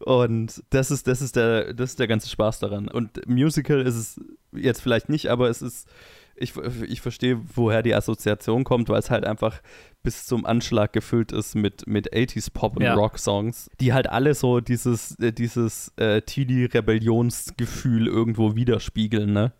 Und 0.00 0.62
das 0.70 0.90
ist, 0.90 1.06
das 1.06 1.22
ist 1.22 1.36
der, 1.36 1.74
das 1.74 1.90
ist 1.90 2.00
der 2.00 2.08
ganze 2.08 2.28
Spaß 2.28 2.60
daran. 2.60 2.88
Und 2.88 3.26
Musical 3.28 3.80
ist 3.80 3.96
es 3.96 4.20
jetzt 4.52 4.80
vielleicht 4.80 5.08
nicht, 5.08 5.28
aber 5.28 5.48
es 5.48 5.62
ist, 5.62 5.88
ich, 6.36 6.54
ich 6.56 7.00
verstehe, 7.00 7.40
woher 7.54 7.82
die 7.82 7.94
Assoziation 7.94 8.64
kommt, 8.64 8.88
weil 8.88 8.98
es 8.98 9.10
halt 9.10 9.24
einfach 9.24 9.60
bis 10.02 10.26
zum 10.26 10.44
Anschlag 10.46 10.92
gefüllt 10.92 11.32
ist 11.32 11.54
mit, 11.54 11.86
mit 11.86 12.12
80s 12.12 12.50
Pop 12.52 12.76
und 12.76 12.82
ja. 12.82 12.94
Rock-Songs, 12.94 13.70
die 13.80 13.92
halt 13.92 14.08
alle 14.08 14.34
so 14.34 14.60
dieses, 14.60 15.18
äh, 15.20 15.32
dieses 15.32 15.92
äh, 15.96 16.22
Teenie-Rebellionsgefühl 16.22 18.08
irgendwo 18.08 18.56
widerspiegeln, 18.56 19.32
ne? 19.32 19.52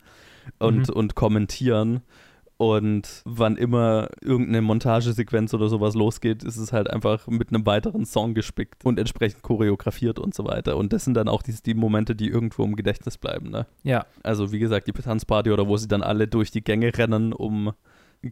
Und, 0.59 0.89
mhm. 0.89 0.95
und 0.95 1.15
kommentieren. 1.15 2.03
Und 2.62 3.23
wann 3.25 3.57
immer 3.57 4.09
irgendeine 4.21 4.62
Montagesequenz 4.62 5.52
oder 5.52 5.69
sowas 5.69 5.97
losgeht, 5.97 6.45
ist 6.45 6.59
es 6.59 6.73
halt 6.73 6.88
einfach 6.88 7.26
mit 7.26 7.49
einem 7.49 7.66
weiteren 7.66 8.07
Song 8.07 8.35
gespickt 8.35 8.85
und 8.85 9.00
entsprechend 9.00 9.42
choreografiert 9.42 10.21
und 10.21 10.33
so 10.33 10.45
weiter. 10.45 10.76
Und 10.76 10.92
das 10.92 11.04
sind 11.04 11.14
dann 11.14 11.26
auch 11.26 11.42
die, 11.42 11.57
die 11.66 11.75
Momente, 11.75 12.14
die 12.14 12.28
irgendwo 12.28 12.62
im 12.62 12.76
Gedächtnis 12.76 13.19
bleiben. 13.19 13.50
Ne? 13.50 13.66
Ja. 13.83 14.07
Also 14.23 14.52
wie 14.52 14.61
gesagt, 14.61 14.87
die 14.87 14.92
Tanzparty 14.92 15.50
oder 15.50 15.66
wo 15.66 15.76
sie 15.76 15.88
dann 15.88 16.04
alle 16.04 16.28
durch 16.28 16.52
die 16.52 16.62
Gänge 16.62 16.97
rennen, 16.97 17.33
um 17.33 17.73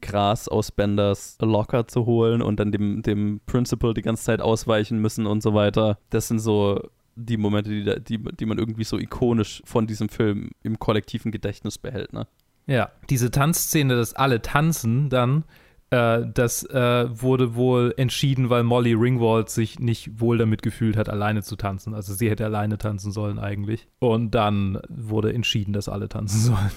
Gras 0.01 0.47
aus 0.47 0.71
Benders 0.71 1.37
Locker 1.41 1.89
zu 1.89 2.07
holen 2.07 2.41
und 2.41 2.61
dann 2.61 2.71
dem, 2.71 3.03
dem 3.03 3.41
Principal 3.47 3.95
die 3.95 4.03
ganze 4.03 4.23
Zeit 4.23 4.41
ausweichen 4.41 5.01
müssen 5.01 5.27
und 5.27 5.43
so 5.43 5.55
weiter. 5.55 5.99
Das 6.11 6.29
sind 6.29 6.39
so 6.39 6.81
die 7.17 7.37
Momente, 7.37 7.71
die, 7.71 8.01
die, 8.05 8.23
die 8.37 8.47
man 8.47 8.59
irgendwie 8.59 8.85
so 8.85 8.97
ikonisch 8.97 9.61
von 9.65 9.89
diesem 9.89 10.09
Film 10.09 10.51
im 10.63 10.79
kollektiven 10.79 11.33
Gedächtnis 11.33 11.79
behält. 11.79 12.13
Ne? 12.13 12.29
Ja, 12.71 12.91
diese 13.11 13.31
Tanzszene, 13.31 13.97
dass 13.97 14.15
alle 14.15 14.41
tanzen 14.41 15.11
dann, 15.11 15.45
Äh, 15.93 16.23
das 16.33 16.63
äh, 16.63 17.09
wurde 17.11 17.57
wohl 17.57 17.93
entschieden, 17.97 18.49
weil 18.49 18.63
Molly 18.63 18.93
Ringwald 18.95 19.51
sich 19.51 19.81
nicht 19.81 20.21
wohl 20.21 20.39
damit 20.39 20.63
gefühlt 20.63 20.97
hat, 20.97 21.09
alleine 21.09 21.43
zu 21.43 21.57
tanzen. 21.57 21.95
Also 21.95 22.15
sie 22.15 22.31
hätte 22.31 22.45
alleine 22.45 22.79
tanzen 22.79 23.11
sollen 23.11 23.41
eigentlich. 23.41 23.89
Und 23.99 24.31
dann 24.37 24.79
wurde 24.89 25.33
entschieden, 25.33 25.73
dass 25.73 25.89
alle 25.89 26.09
tanzen 26.09 26.39
sollen. 26.39 26.71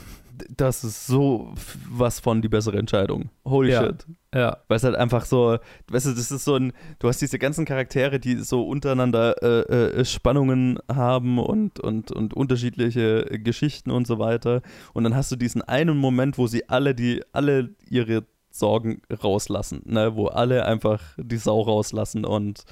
Das 0.49 0.83
ist 0.83 1.07
so 1.07 1.53
was 1.89 2.19
von 2.19 2.41
die 2.41 2.49
bessere 2.49 2.77
Entscheidung. 2.77 3.29
Holy 3.45 3.71
Ja. 3.71 3.83
shit. 3.85 4.05
Ja. 4.33 4.57
Weil 4.67 4.77
es 4.77 4.83
halt 4.83 4.95
einfach 4.95 5.25
so, 5.25 5.57
weißt 5.89 6.07
du, 6.07 6.11
das 6.11 6.31
ist 6.31 6.43
so 6.43 6.55
ein, 6.55 6.73
du 6.99 7.07
hast 7.07 7.21
diese 7.21 7.37
ganzen 7.37 7.65
Charaktere, 7.65 8.19
die 8.19 8.37
so 8.37 8.67
untereinander 8.67 9.35
äh, 9.43 9.99
äh, 9.99 10.05
Spannungen 10.05 10.79
haben 10.91 11.37
und, 11.37 11.79
und, 11.79 12.11
und 12.11 12.33
unterschiedliche 12.33 13.25
Geschichten 13.43 13.91
und 13.91 14.07
so 14.07 14.17
weiter. 14.19 14.61
Und 14.93 15.03
dann 15.03 15.15
hast 15.15 15.31
du 15.31 15.35
diesen 15.35 15.61
einen 15.61 15.97
Moment, 15.97 16.37
wo 16.37 16.47
sie 16.47 16.67
alle, 16.67 16.95
die, 16.95 17.21
alle 17.31 17.69
ihre 17.89 18.23
Sorgen 18.49 19.01
rauslassen, 19.23 19.81
ne? 19.85 20.15
wo 20.15 20.27
alle 20.27 20.65
einfach 20.65 21.01
die 21.17 21.37
Sau 21.37 21.61
rauslassen 21.61 22.25
und, 22.25 22.63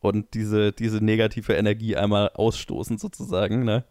und 0.00 0.32
diese, 0.34 0.72
diese 0.72 1.04
negative 1.04 1.54
Energie 1.54 1.96
einmal 1.96 2.30
ausstoßen 2.34 2.98
sozusagen, 2.98 3.64
ne? 3.64 3.84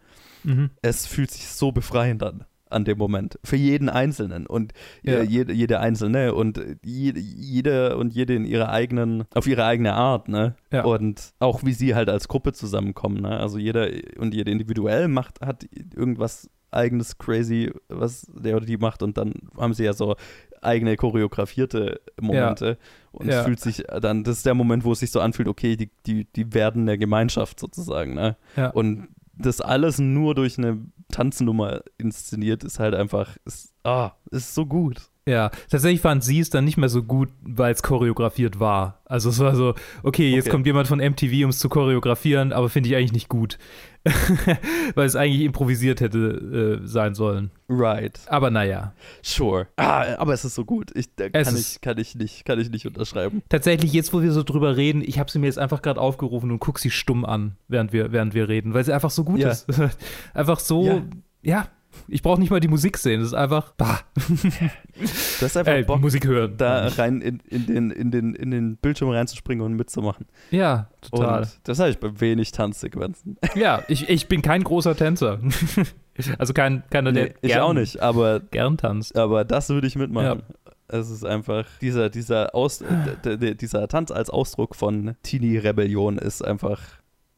Mhm. 0.44 0.70
es 0.82 1.06
fühlt 1.06 1.32
sich 1.32 1.48
so 1.48 1.74
befreiend 1.74 2.24
an 2.24 2.46
an 2.70 2.86
dem 2.86 2.98
Moment. 2.98 3.40
Für 3.44 3.56
jeden 3.56 3.90
Einzelnen 3.90 4.46
und 4.48 4.74
Ja. 5.04 5.14
äh, 5.20 5.24
jede, 5.24 5.54
jede 5.54 5.80
Einzelne 5.80 6.34
und 6.36 6.58
äh, 6.58 6.76
jede, 6.84 7.20
jede 7.20 7.98
und 7.98 8.14
jede 8.14 8.36
in 8.36 8.46
ihrer 8.46 8.70
eigenen, 8.70 9.26
auf 9.34 9.48
ihre 9.48 9.66
eigene 9.66 9.94
Art, 9.94 10.28
ne? 10.28 10.56
Ja. 10.72 10.84
Und 10.86 11.34
auch 11.40 11.64
wie 11.64 11.74
sie 11.74 11.96
halt 11.96 12.10
als 12.10 12.28
Gruppe 12.28 12.54
zusammenkommen, 12.54 13.22
ne? 13.22 13.40
Also 13.40 13.58
jeder 13.58 13.88
und 14.18 14.34
jede 14.34 14.52
individuell 14.52 15.08
macht, 15.08 15.42
hat 15.42 15.66
irgendwas 15.96 16.50
eigenes 16.72 17.18
crazy, 17.18 17.72
was 17.88 18.28
der 18.32 18.56
oder 18.58 18.66
die 18.68 18.78
macht 18.78 19.02
und 19.02 19.18
dann 19.18 19.34
haben 19.58 19.74
sie 19.74 19.86
ja 19.86 19.94
so 19.94 20.16
eigene 20.62 20.96
choreografierte 20.98 22.00
Momente 22.22 22.78
und 23.12 23.28
Ja. 23.28 23.40
es 23.40 23.46
fühlt 23.46 23.60
sich 23.60 23.84
dann, 24.02 24.24
das 24.24 24.38
ist 24.38 24.46
der 24.46 24.54
Moment, 24.54 24.84
wo 24.84 24.92
es 24.92 25.00
sich 25.00 25.10
so 25.10 25.20
anfühlt, 25.22 25.48
okay, 25.48 25.76
die, 25.78 25.90
die, 26.06 26.26
die 26.36 26.54
werden 26.54 26.84
eine 26.84 26.98
Gemeinschaft 27.00 27.60
sozusagen, 27.60 28.14
ne? 28.14 28.38
Ja. 28.56 28.70
Und 28.70 29.08
das 29.34 29.62
alles 29.62 30.00
nur 30.00 30.36
durch 30.36 30.58
eine 30.58 30.80
Tanznummer 31.12 31.82
inszeniert, 31.98 32.64
ist 32.64 32.80
halt 32.80 32.96
einfach, 32.96 33.38
ist, 33.46 33.74
ah, 33.84 34.12
ist 34.32 34.54
so 34.54 34.66
gut. 34.66 35.10
Ja, 35.30 35.52
tatsächlich 35.70 36.02
fand 36.02 36.24
sie 36.24 36.40
es 36.40 36.50
dann 36.50 36.66
nicht 36.66 36.78
mehr 36.78 36.90
so 36.90 37.04
gut, 37.04 37.30
weil 37.44 37.72
es 37.72 37.84
choreografiert 37.84 38.60
war. 38.60 39.02
Also 39.06 39.30
es 39.30 39.40
war 39.40 39.56
so, 39.56 39.76
okay, 40.04 40.32
jetzt 40.32 40.46
Okay. 40.46 40.52
kommt 40.52 40.66
jemand 40.66 40.88
von 40.88 41.00
MTV, 41.00 41.44
um 41.44 41.50
es 41.52 41.60
zu 41.60 41.70
choreografieren, 41.70 42.52
aber 42.52 42.70
finde 42.70 42.90
ich 42.90 42.96
eigentlich 42.96 43.14
nicht 43.14 43.30
gut. 43.30 43.58
weil 44.96 45.06
es 45.06 45.16
eigentlich 45.16 45.42
improvisiert 45.42 46.00
hätte 46.02 46.80
äh, 46.82 46.88
sein 46.88 47.14
sollen. 47.16 47.52
Right. 47.68 48.18
Aber 48.28 48.50
naja. 48.50 48.94
Sure. 49.22 49.68
Ah, 49.76 50.16
aber 50.18 50.34
es 50.34 50.46
ist 50.46 50.56
so 50.56 50.64
gut. 50.66 50.92
Ich, 50.96 51.14
da 51.16 51.26
Es 51.34 51.48
kann, 51.48 51.58
ich, 51.58 51.82
kann, 51.82 51.98
ich 51.98 52.16
nicht, 52.16 52.46
kann 52.46 52.60
ich 52.60 52.70
nicht 52.72 52.88
unterschreiben. 52.88 53.42
Tatsächlich, 53.50 53.92
jetzt 53.94 54.14
wo 54.14 54.22
wir 54.22 54.32
so 54.32 54.44
drüber 54.44 54.78
reden, 54.78 55.02
ich 55.06 55.20
habe 55.20 55.30
sie 55.30 55.38
mir 55.40 55.48
jetzt 55.48 55.60
einfach 55.60 55.82
gerade 55.82 56.00
aufgerufen 56.00 56.50
und 56.50 56.60
guck 56.60 56.80
sie 56.80 56.92
stumm 56.92 57.26
an, 57.26 57.58
während 57.68 57.92
wir, 57.94 58.12
während 58.12 58.34
wir 58.34 58.48
reden, 58.48 58.74
weil 58.74 58.86
sie 58.86 58.94
einfach 58.94 59.12
so 59.12 59.24
gut 59.26 59.40
Ja. 59.40 59.50
ist. 59.52 59.68
einfach 60.34 60.60
so, 60.60 60.86
Ja. 60.86 61.02
ja, 61.42 61.68
ich 62.08 62.22
brauche 62.22 62.40
nicht 62.40 62.50
mal 62.50 62.60
die 62.60 62.68
Musik 62.68 62.98
sehen, 62.98 63.20
das 63.20 63.30
ist 63.30 63.34
einfach, 63.34 63.74
bah, 63.74 64.00
Du 64.20 65.46
hast 65.46 65.58
einfach 65.58 65.72
ey, 65.72 65.84
Bock, 65.84 66.02
Musik 66.02 66.26
hören. 66.26 66.56
da 66.58 66.88
rein 66.88 67.22
in, 67.22 67.40
in, 67.50 67.66
den, 67.66 67.92
in, 67.92 68.12
den, 68.12 68.36
in 68.36 68.52
den 68.52 68.78
Bildschirm 68.78 69.10
reinzuspringen 69.10 69.66
und 69.66 69.74
mitzumachen. 69.74 70.26
ja, 70.52 70.90
total. 71.02 71.44
Und 71.44 71.60
das 71.64 71.80
habe 71.80 71.90
ich 71.90 72.00
bei 72.00 72.20
wenig 72.20 72.52
Tanzsequenzen. 72.52 73.38
Ja, 73.56 73.84
ich, 73.88 74.10
ich 74.10 74.28
bin 74.28 74.42
kein 74.42 74.64
großer 74.64 74.96
Tänzer. 74.96 75.40
also 76.38 76.54
kein, 76.54 76.84
keiner, 76.90 77.12
der 77.12 77.24
Nee, 77.26 77.34
ich 77.42 77.52
gern, 77.52 77.62
auch 77.62 77.74
nicht, 77.74 78.02
aber, 78.02 78.40
gern 78.40 78.78
tanzt. 78.78 79.18
aber 79.18 79.46
das 79.46 79.70
würde 79.70 79.88
ich 79.88 79.96
mitmachen. 79.96 80.44
Es 80.88 81.10
ist 81.10 81.24
einfach, 81.24 81.66
dieser, 81.82 82.10
dieser, 82.10 82.56
Aus, 82.56 82.84
dieser 83.24 83.88
Tanz 83.88 84.12
als 84.12 84.30
Ausdruck 84.30 84.76
von 84.76 85.16
Teenie-Rebellion 85.24 86.18
ist 86.18 86.44
einfach, 86.44 86.82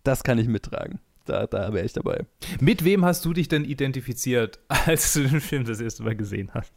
das 0.03 0.23
kann 0.23 0.37
ich 0.37 0.47
mittragen. 0.47 0.99
Da, 1.31 1.47
da 1.47 1.73
wäre 1.73 1.85
ich 1.85 1.93
dabei. 1.93 2.25
Mit 2.59 2.83
wem 2.83 3.05
hast 3.05 3.23
du 3.23 3.31
dich 3.31 3.47
denn 3.47 3.63
identifiziert, 3.63 4.59
als 4.67 5.13
du 5.13 5.21
den 5.21 5.39
Film 5.39 5.63
das 5.63 5.79
erste 5.79 6.03
Mal 6.03 6.15
gesehen 6.15 6.51
hast? 6.53 6.73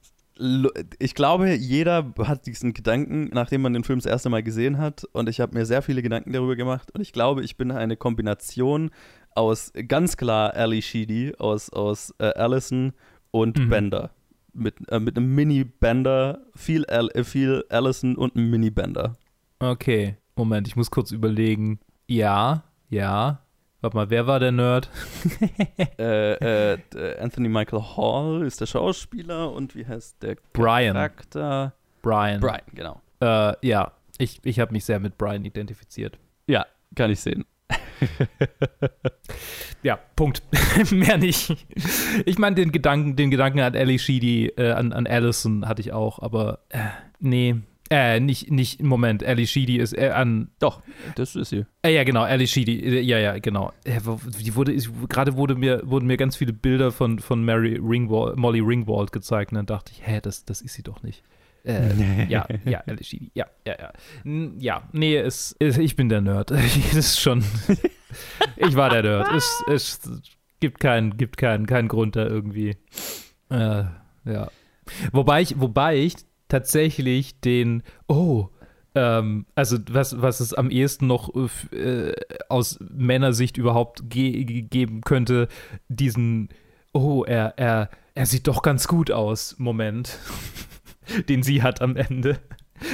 Ich 0.98 1.14
glaube, 1.14 1.54
jeder 1.54 2.12
hat 2.18 2.46
diesen 2.46 2.72
Gedanken, 2.74 3.30
nachdem 3.32 3.62
man 3.62 3.72
den 3.72 3.84
Film 3.84 3.98
das 4.00 4.06
erste 4.06 4.30
Mal 4.30 4.42
gesehen 4.42 4.78
hat. 4.78 5.04
Und 5.12 5.28
ich 5.28 5.40
habe 5.40 5.56
mir 5.56 5.64
sehr 5.66 5.82
viele 5.82 6.02
Gedanken 6.02 6.32
darüber 6.32 6.56
gemacht. 6.56 6.90
Und 6.92 7.00
ich 7.00 7.12
glaube, 7.12 7.42
ich 7.44 7.56
bin 7.56 7.70
eine 7.70 7.96
Kombination 7.96 8.90
aus 9.34 9.72
ganz 9.88 10.16
klar 10.16 10.54
Ali 10.54 10.82
Sheedy, 10.82 11.34
aus, 11.38 11.70
aus 11.70 12.14
äh, 12.18 12.26
Allison 12.34 12.92
und 13.30 13.58
Mhm. 13.58 13.68
Bender. 13.68 14.10
Mit, 14.52 14.74
äh, 14.90 15.00
mit 15.00 15.16
einem 15.16 15.34
Mini-Bender, 15.34 16.40
viel, 16.54 16.84
Al 16.86 17.08
äh, 17.14 17.24
viel 17.24 17.64
Allison 17.68 18.14
und 18.16 18.36
einem 18.36 18.50
Mini-Bender. 18.50 19.14
Okay, 19.58 20.16
Moment, 20.36 20.66
ich 20.68 20.76
muss 20.76 20.90
kurz 20.92 21.10
überlegen. 21.12 21.78
Ja, 22.08 22.64
ja. 22.88 23.43
Warte 23.84 23.96
mal, 23.98 24.08
wer 24.08 24.26
war 24.26 24.40
der 24.40 24.50
Nerd? 24.50 24.88
äh, 25.98 26.72
äh, 26.72 26.78
d- 26.94 27.18
Anthony 27.18 27.50
Michael 27.50 27.82
Hall 27.82 28.42
ist 28.46 28.58
der 28.62 28.64
Schauspieler 28.66 29.52
und 29.52 29.76
wie 29.76 29.86
heißt 29.86 30.22
der 30.22 30.36
Brian. 30.54 30.94
Charakter? 30.94 31.74
Brian. 32.00 32.40
Brian, 32.40 32.62
genau. 32.72 33.02
Äh, 33.20 33.52
ja, 33.60 33.92
ich, 34.16 34.40
ich 34.42 34.58
habe 34.58 34.72
mich 34.72 34.86
sehr 34.86 35.00
mit 35.00 35.18
Brian 35.18 35.44
identifiziert. 35.44 36.18
Ja, 36.46 36.64
kann 36.94 37.10
ich 37.10 37.20
sehen. 37.20 37.44
Ja, 39.82 39.98
Punkt. 40.16 40.42
Mehr 40.90 41.18
nicht. 41.18 41.54
Ich 42.24 42.38
meine, 42.38 42.56
den 42.56 42.72
Gedanken, 42.72 43.16
den 43.16 43.30
Gedanken 43.30 43.60
an 43.60 43.74
Ellie 43.74 43.98
Sheedy, 43.98 44.46
äh, 44.56 44.70
an, 44.70 44.94
an 44.94 45.06
Allison 45.06 45.68
hatte 45.68 45.82
ich 45.82 45.92
auch, 45.92 46.20
aber 46.20 46.60
äh, 46.70 46.78
nee. 47.20 47.56
Äh, 47.96 48.18
nicht, 48.18 48.50
nicht, 48.50 48.82
Moment, 48.82 49.22
Ellie 49.22 49.46
Sheedy 49.46 49.76
ist 49.76 49.96
äh, 49.96 50.08
an, 50.10 50.48
Doch, 50.58 50.82
das 51.14 51.36
ist 51.36 51.50
sie. 51.50 51.64
äh, 51.82 51.94
ja 51.94 52.02
genau, 52.02 52.24
Ellie 52.26 52.48
Sheedy, 52.48 52.80
äh, 52.80 53.00
ja, 53.00 53.18
ja, 53.18 53.38
genau. 53.38 53.72
Äh, 53.84 54.00
die 54.40 54.54
wurde, 54.56 54.74
gerade 55.08 55.36
wurde 55.36 55.54
mir, 55.54 55.80
wurden 55.84 56.06
mir 56.06 56.16
ganz 56.16 56.34
viele 56.34 56.52
Bilder 56.52 56.90
von, 56.90 57.20
von 57.20 57.44
Mary 57.44 57.78
Ringwald, 57.80 58.36
Molly 58.36 58.58
Ringwald 58.60 59.12
gezeigt 59.12 59.52
und 59.52 59.56
dann 59.56 59.66
dachte 59.66 59.92
ich, 59.92 60.04
hä, 60.04 60.18
das, 60.20 60.44
das 60.44 60.60
ist 60.60 60.74
sie 60.74 60.82
doch 60.82 61.02
nicht. 61.04 61.22
Äh, 61.64 62.24
ja, 62.28 62.48
ja, 62.64 62.80
Ellie 62.86 63.04
Sheedy, 63.04 63.30
ja, 63.34 63.46
ja, 63.66 63.74
ja. 63.78 63.92
N- 64.24 64.58
Ja, 64.58 64.88
nee, 64.92 65.16
es, 65.16 65.54
es, 65.60 65.78
ich 65.78 65.94
bin 65.94 66.08
der 66.08 66.20
Nerd. 66.20 66.50
das 66.50 66.76
ist 66.94 67.20
schon, 67.20 67.44
ich 68.56 68.74
war 68.74 68.90
der 68.90 69.02
Nerd. 69.02 69.28
Es, 69.36 69.62
es 69.70 70.00
gibt 70.58 70.80
keinen, 70.80 71.16
gibt 71.16 71.36
keinen, 71.36 71.66
keinen 71.66 71.86
Grund 71.88 72.16
da 72.16 72.26
irgendwie. 72.26 72.76
Äh, 73.50 73.84
ja. 74.24 74.48
Wobei 75.12 75.42
ich, 75.42 75.60
wobei 75.60 75.96
ich 75.98 76.16
tatsächlich 76.54 77.40
den, 77.40 77.82
oh, 78.06 78.48
ähm, 78.94 79.44
also 79.56 79.76
was, 79.90 80.20
was 80.22 80.38
es 80.38 80.54
am 80.54 80.70
ehesten 80.70 81.08
noch 81.08 81.30
äh, 81.72 81.76
äh, 82.10 82.14
aus 82.48 82.78
Männersicht 82.80 83.56
überhaupt 83.56 84.08
ge 84.08 84.44
ge- 84.44 84.62
geben 84.62 85.00
könnte, 85.00 85.48
diesen, 85.88 86.50
oh, 86.92 87.24
er, 87.24 87.54
er, 87.58 87.90
er 88.14 88.26
sieht 88.26 88.46
doch 88.46 88.62
ganz 88.62 88.86
gut 88.86 89.10
aus, 89.10 89.56
Moment, 89.58 90.16
den 91.28 91.42
sie 91.42 91.60
hat 91.60 91.82
am 91.82 91.96
Ende. 91.96 92.38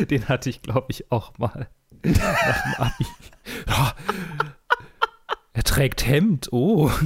Den 0.09 0.27
hatte 0.29 0.49
ich, 0.49 0.63
glaube 0.63 0.87
ich, 0.89 1.13
auch 1.13 1.37
mal 1.37 1.69
nach 2.03 2.63
dem 2.63 2.75
Abi. 2.79 3.07
Ja, 3.69 3.95
er 5.53 5.65
trägt 5.65 6.07
Hemd, 6.07 6.49
oh. 6.51 6.91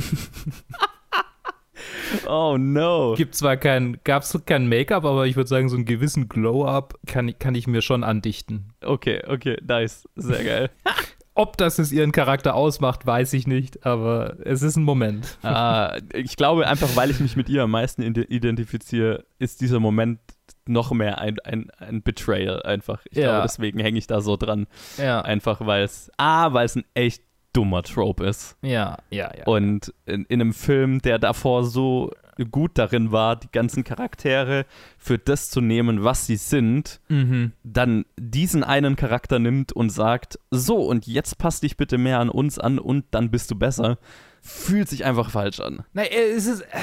Oh 2.28 2.56
no. 2.58 3.14
Gibt 3.16 3.34
zwar 3.34 3.56
kein, 3.56 3.98
gab's 4.04 4.38
kein 4.46 4.68
Make-up, 4.68 5.04
aber 5.04 5.26
ich 5.26 5.36
würde 5.36 5.48
sagen, 5.48 5.68
so 5.68 5.76
einen 5.76 5.84
gewissen 5.84 6.28
Glow-Up 6.28 6.94
kann, 7.06 7.38
kann 7.38 7.54
ich 7.54 7.66
mir 7.66 7.82
schon 7.82 8.04
andichten. 8.04 8.72
Okay, 8.84 9.22
okay, 9.26 9.56
nice. 9.66 10.08
Sehr 10.16 10.44
geil. 10.44 10.70
Ob 11.36 11.56
das 11.56 11.80
es 11.80 11.90
ihren 11.90 12.12
Charakter 12.12 12.54
ausmacht, 12.54 13.06
weiß 13.06 13.32
ich 13.32 13.48
nicht, 13.48 13.84
aber 13.84 14.36
es 14.44 14.62
ist 14.62 14.76
ein 14.76 14.84
Moment. 14.84 15.36
ah, 15.42 15.96
ich 16.12 16.36
glaube, 16.36 16.64
einfach 16.68 16.94
weil 16.94 17.10
ich 17.10 17.18
mich 17.18 17.34
mit 17.34 17.48
ihr 17.48 17.64
am 17.64 17.72
meisten 17.72 18.02
ide- 18.02 18.22
identifiziere, 18.28 19.24
ist 19.40 19.60
dieser 19.60 19.80
Moment 19.80 20.20
noch 20.66 20.92
mehr 20.92 21.18
ein, 21.18 21.40
ein, 21.40 21.70
ein 21.78 22.02
Betrayal 22.04 22.62
einfach. 22.62 23.00
Ich 23.10 23.18
Ja. 23.18 23.24
glaube, 23.30 23.42
deswegen 23.42 23.80
hänge 23.80 23.98
ich 23.98 24.06
da 24.06 24.20
so 24.20 24.36
dran. 24.36 24.68
Ja, 24.96 25.22
Einfach 25.22 25.66
weil 25.66 25.82
es, 25.82 26.08
A, 26.18 26.52
weil 26.52 26.66
es 26.66 26.76
ein 26.76 26.84
echt 26.94 27.24
dummer 27.54 27.82
Trope 27.82 28.26
ist. 28.26 28.56
ja, 28.60 28.98
ja, 29.10 29.30
ja. 29.34 29.44
Und 29.46 29.94
in, 30.04 30.26
in 30.26 30.40
einem 30.40 30.52
Film, 30.52 31.00
der 31.00 31.18
davor 31.18 31.64
so 31.64 32.10
gut 32.50 32.72
darin 32.74 33.12
war, 33.12 33.36
die 33.36 33.50
ganzen 33.52 33.84
Charaktere 33.84 34.66
für 34.98 35.18
das 35.18 35.50
zu 35.50 35.60
nehmen, 35.60 36.02
was 36.02 36.26
sie 36.26 36.36
sind, 36.36 37.00
mhm. 37.08 37.52
dann 37.62 38.04
diesen 38.18 38.64
einen 38.64 38.96
Charakter 38.96 39.38
nimmt 39.38 39.72
und 39.72 39.90
sagt, 39.90 40.38
so, 40.50 40.78
und 40.78 41.06
jetzt 41.06 41.38
passt 41.38 41.62
dich 41.62 41.76
bitte 41.76 41.96
mehr 41.98 42.18
an 42.18 42.28
uns 42.28 42.58
an 42.58 42.78
und 42.78 43.04
dann 43.12 43.30
bist 43.30 43.50
du 43.50 43.54
besser, 43.54 43.98
fühlt 44.42 44.88
sich 44.88 45.04
einfach 45.04 45.30
falsch 45.30 45.60
an. 45.60 45.84
Na, 45.92 46.02
es 46.04 46.46
ist, 46.46 46.62
äh, 46.62 46.78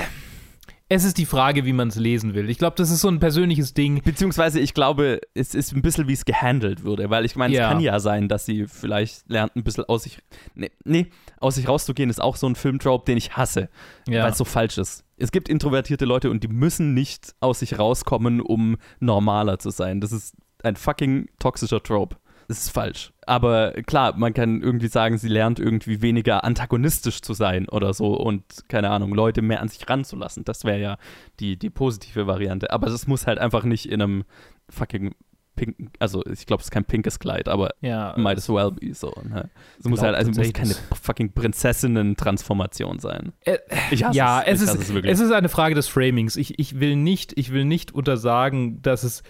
es 0.93 1.05
ist 1.05 1.17
die 1.17 1.25
Frage, 1.25 1.63
wie 1.63 1.71
man 1.71 1.87
es 1.87 1.95
lesen 1.95 2.33
will. 2.33 2.49
Ich 2.49 2.57
glaube, 2.57 2.75
das 2.75 2.91
ist 2.91 2.99
so 2.99 3.07
ein 3.07 3.19
persönliches 3.21 3.73
Ding. 3.73 4.01
Beziehungsweise 4.03 4.59
ich 4.59 4.73
glaube, 4.73 5.21
es 5.33 5.55
ist 5.55 5.71
ein 5.73 5.81
bisschen, 5.81 6.09
wie 6.09 6.13
es 6.13 6.25
gehandelt 6.25 6.83
würde, 6.83 7.09
weil 7.09 7.23
ich 7.23 7.37
meine, 7.37 7.53
Ja. 7.55 7.63
es 7.67 7.69
kann 7.71 7.79
ja 7.79 7.97
sein, 8.01 8.27
dass 8.27 8.45
sie 8.45 8.65
vielleicht 8.67 9.29
lernt, 9.29 9.55
ein 9.55 9.63
bisschen 9.63 9.85
aus 9.85 10.03
sich, 10.03 10.19
nee, 10.53 10.69
nee, 10.83 11.07
aus 11.39 11.55
sich 11.55 11.69
rauszugehen, 11.69 12.09
ist 12.09 12.21
auch 12.21 12.35
so 12.35 12.45
ein 12.45 12.55
Filmtrope, 12.55 13.05
den 13.05 13.17
ich 13.17 13.37
hasse, 13.37 13.69
Ja. 14.05 14.23
weil 14.23 14.31
es 14.33 14.37
so 14.37 14.43
falsch 14.43 14.77
ist. 14.77 15.05
Es 15.15 15.31
gibt 15.31 15.47
introvertierte 15.47 16.03
Leute 16.03 16.29
und 16.29 16.43
die 16.43 16.49
müssen 16.49 16.93
nicht 16.93 17.35
aus 17.39 17.59
sich 17.59 17.79
rauskommen, 17.79 18.41
um 18.41 18.75
normaler 18.99 19.59
zu 19.59 19.69
sein. 19.69 20.01
Das 20.01 20.11
ist 20.11 20.35
ein 20.61 20.75
fucking 20.75 21.29
toxischer 21.39 21.81
Trope. 21.81 22.17
Das 22.51 22.65
ist 22.65 22.71
falsch. 22.71 23.13
Aber 23.25 23.71
klar, 23.87 24.17
man 24.17 24.33
kann 24.33 24.61
irgendwie 24.61 24.89
sagen, 24.89 25.17
sie 25.17 25.29
lernt 25.29 25.57
irgendwie 25.57 26.01
weniger 26.01 26.43
antagonistisch 26.43 27.21
zu 27.21 27.33
sein 27.33 27.69
oder 27.69 27.93
so 27.93 28.13
und 28.13 28.43
keine 28.67 28.89
Ahnung, 28.89 29.13
Leute 29.13 29.41
mehr 29.41 29.61
an 29.61 29.69
sich 29.69 29.89
ranzulassen. 29.89 30.43
Das 30.43 30.65
wäre 30.65 30.77
ja 30.77 30.97
die, 31.39 31.55
die 31.55 31.69
positive 31.69 32.27
Variante. 32.27 32.73
Aber 32.73 32.87
das 32.87 33.07
muss 33.07 33.25
halt 33.25 33.39
einfach 33.39 33.63
nicht 33.63 33.85
in 33.85 34.01
einem 34.01 34.23
fucking 34.67 35.15
pinken, 35.55 35.91
also 35.99 36.25
ich 36.25 36.45
glaube, 36.45 36.59
es 36.59 36.65
ist 36.67 36.71
kein 36.71 36.83
pinkes 36.83 37.19
Kleid, 37.19 37.47
aber 37.47 37.69
Ja, 37.79 38.15
might 38.17 38.37
as 38.37 38.49
well 38.49 38.69
be 38.69 38.93
so. 38.93 39.13
Ne? 39.23 39.49
Es 39.79 39.85
muss 39.85 40.01
glaub 40.01 40.07
halt, 40.07 40.17
also 40.17 40.31
muss 40.31 40.51
keine 40.51 40.75
fucking 41.01 41.31
Prinzessinnen-Transformation 41.31 42.99
sein. 42.99 43.31
Äh, 43.45 43.59
Ich 43.91 44.03
hasse 44.03 44.17
ja, 44.17 44.41
es. 44.41 44.61
es 44.61 44.73
ist, 44.73 44.89
es 44.89 45.05
es 45.05 45.19
ist 45.21 45.31
eine 45.31 45.47
Frage 45.47 45.73
des 45.73 45.87
Framings. 45.87 46.35
Ich, 46.35 46.59
ich, 46.59 46.81
will 46.81 46.97
nicht, 46.97 47.31
ich 47.37 47.53
will 47.53 47.63
nicht 47.63 47.93
untersagen, 47.93 48.81
dass 48.81 49.03
es 49.03 49.23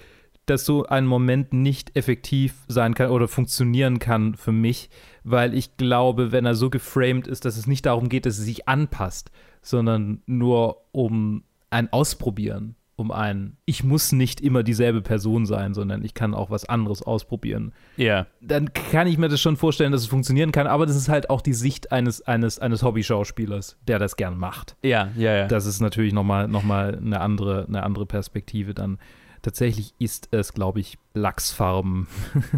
dass 0.52 0.66
so 0.66 0.86
ein 0.86 1.08
Moment 1.08 1.54
nicht 1.54 1.96
effektiv 1.96 2.56
sein 2.68 2.94
kann 2.94 3.10
oder 3.10 3.28
funktionieren 3.28 4.00
kann 4.00 4.36
für 4.36 4.52
mich, 4.52 4.90
weil 5.24 5.54
ich 5.54 5.78
glaube, 5.78 6.32
wenn 6.32 6.46
er 6.46 6.56
so 6.56 6.70
geframed 6.70 7.26
ist, 7.26 7.46
dass 7.46 7.58
es 7.58 7.68
nicht 7.68 7.86
darum 7.86 8.10
geht, 8.10 8.26
dass 8.26 8.38
es 8.38 8.46
sich 8.46 8.68
anpasst, 8.68 9.32
sondern 9.62 10.22
nur 10.26 10.84
um 10.92 11.44
ein 11.70 11.92
Ausprobieren, 11.94 12.76
um 12.98 13.12
ein, 13.12 13.56
ich 13.66 13.84
muss 13.84 14.12
nicht 14.12 14.42
immer 14.42 14.62
dieselbe 14.62 15.02
Person 15.02 15.46
sein, 15.46 15.74
sondern 15.74 16.04
ich 16.04 16.14
kann 16.14 16.34
auch 16.34 16.50
was 16.50 16.66
anderes 16.66 17.02
ausprobieren 17.02 17.72
Ja, 17.96 18.28
dann 18.42 18.74
kann 18.74 19.08
ich 19.08 19.18
mir 19.18 19.30
das 19.30 19.40
schon 19.40 19.56
vorstellen, 19.56 19.94
dass 19.94 20.02
es 20.02 20.08
funktionieren 20.08 20.52
kann, 20.52 20.68
aber 20.68 20.86
das 20.86 20.98
ist 20.98 21.08
halt 21.08 21.30
auch 21.30 21.42
die 21.42 21.54
Sicht 21.54 21.94
eines, 21.94 22.22
eines, 22.22 22.60
eines 22.60 22.84
Hobby-Schauspielers, 22.84 23.78
der 23.88 24.00
das 24.00 24.18
gern 24.18 24.38
macht. 24.38 24.76
ja, 24.84 25.10
ja, 25.16 25.36
ja. 25.36 25.48
Das 25.48 25.66
ist 25.66 25.80
natürlich 25.80 26.14
nochmal 26.14 26.50
noch 26.50 26.64
mal 26.64 26.98
eine, 26.98 27.22
andere, 27.22 27.66
eine 27.68 27.84
andere 27.84 28.06
Perspektive 28.06 28.74
dann. 28.74 29.00
Tatsächlich 29.42 29.96
ist 29.98 30.28
es, 30.32 30.54
glaube 30.54 30.80
ich, 30.80 31.00
Lachsfarben, 31.14 32.08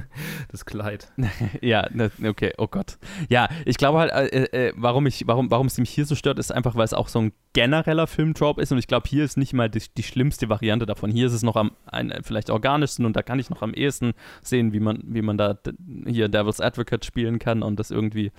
das 0.51 0.65
Kleid. 0.65 1.11
Ja, 1.61 1.87
ne, 1.91 2.11
okay, 2.25 2.53
oh 2.57 2.67
Gott. 2.67 2.97
Ja, 3.29 3.47
ich 3.65 3.77
glaube 3.77 3.99
halt, 3.99 4.11
äh, 4.11 4.67
äh, 4.67 4.73
warum, 4.75 5.05
ich, 5.05 5.25
warum, 5.25 5.49
warum 5.49 5.67
es 5.67 5.77
mich 5.77 5.89
hier 5.89 6.05
so 6.05 6.15
stört, 6.15 6.39
ist 6.39 6.51
einfach, 6.51 6.75
weil 6.75 6.83
es 6.83 6.93
auch 6.93 7.07
so 7.07 7.19
ein 7.19 7.31
genereller 7.53 8.05
Filmdrop 8.05 8.59
ist 8.59 8.71
und 8.71 8.79
ich 8.79 8.87
glaube, 8.87 9.07
hier 9.07 9.23
ist 9.23 9.37
nicht 9.37 9.53
mal 9.53 9.69
die, 9.69 9.81
die 9.95 10.03
schlimmste 10.03 10.49
Variante 10.49 10.85
davon. 10.85 11.09
Hier 11.09 11.27
ist 11.27 11.33
es 11.33 11.41
noch 11.41 11.55
am 11.55 11.71
ein, 11.85 12.13
vielleicht 12.21 12.49
organischsten 12.49 13.05
und 13.05 13.15
da 13.15 13.21
kann 13.21 13.39
ich 13.39 13.49
noch 13.49 13.61
am 13.61 13.73
ehesten 13.73 14.13
sehen, 14.41 14.73
wie 14.73 14.81
man, 14.81 15.01
wie 15.05 15.21
man 15.21 15.37
da 15.37 15.57
hier 16.05 16.27
Devil's 16.27 16.59
Advocate 16.59 17.05
spielen 17.05 17.39
kann 17.39 17.63
und 17.63 17.79
das 17.79 17.91
irgendwie 17.91 18.31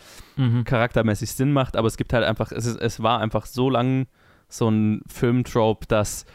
charaktermäßig 0.64 1.32
Sinn 1.32 1.52
macht, 1.52 1.76
aber 1.76 1.88
es 1.88 1.96
gibt 1.96 2.12
halt 2.12 2.24
einfach, 2.24 2.52
es, 2.52 2.66
ist, 2.66 2.80
es 2.80 3.02
war 3.02 3.20
einfach 3.20 3.46
so 3.46 3.70
lang 3.70 4.06
so 4.48 4.68
ein 4.68 5.02
Filmtrope, 5.06 5.86
dass 5.86 6.26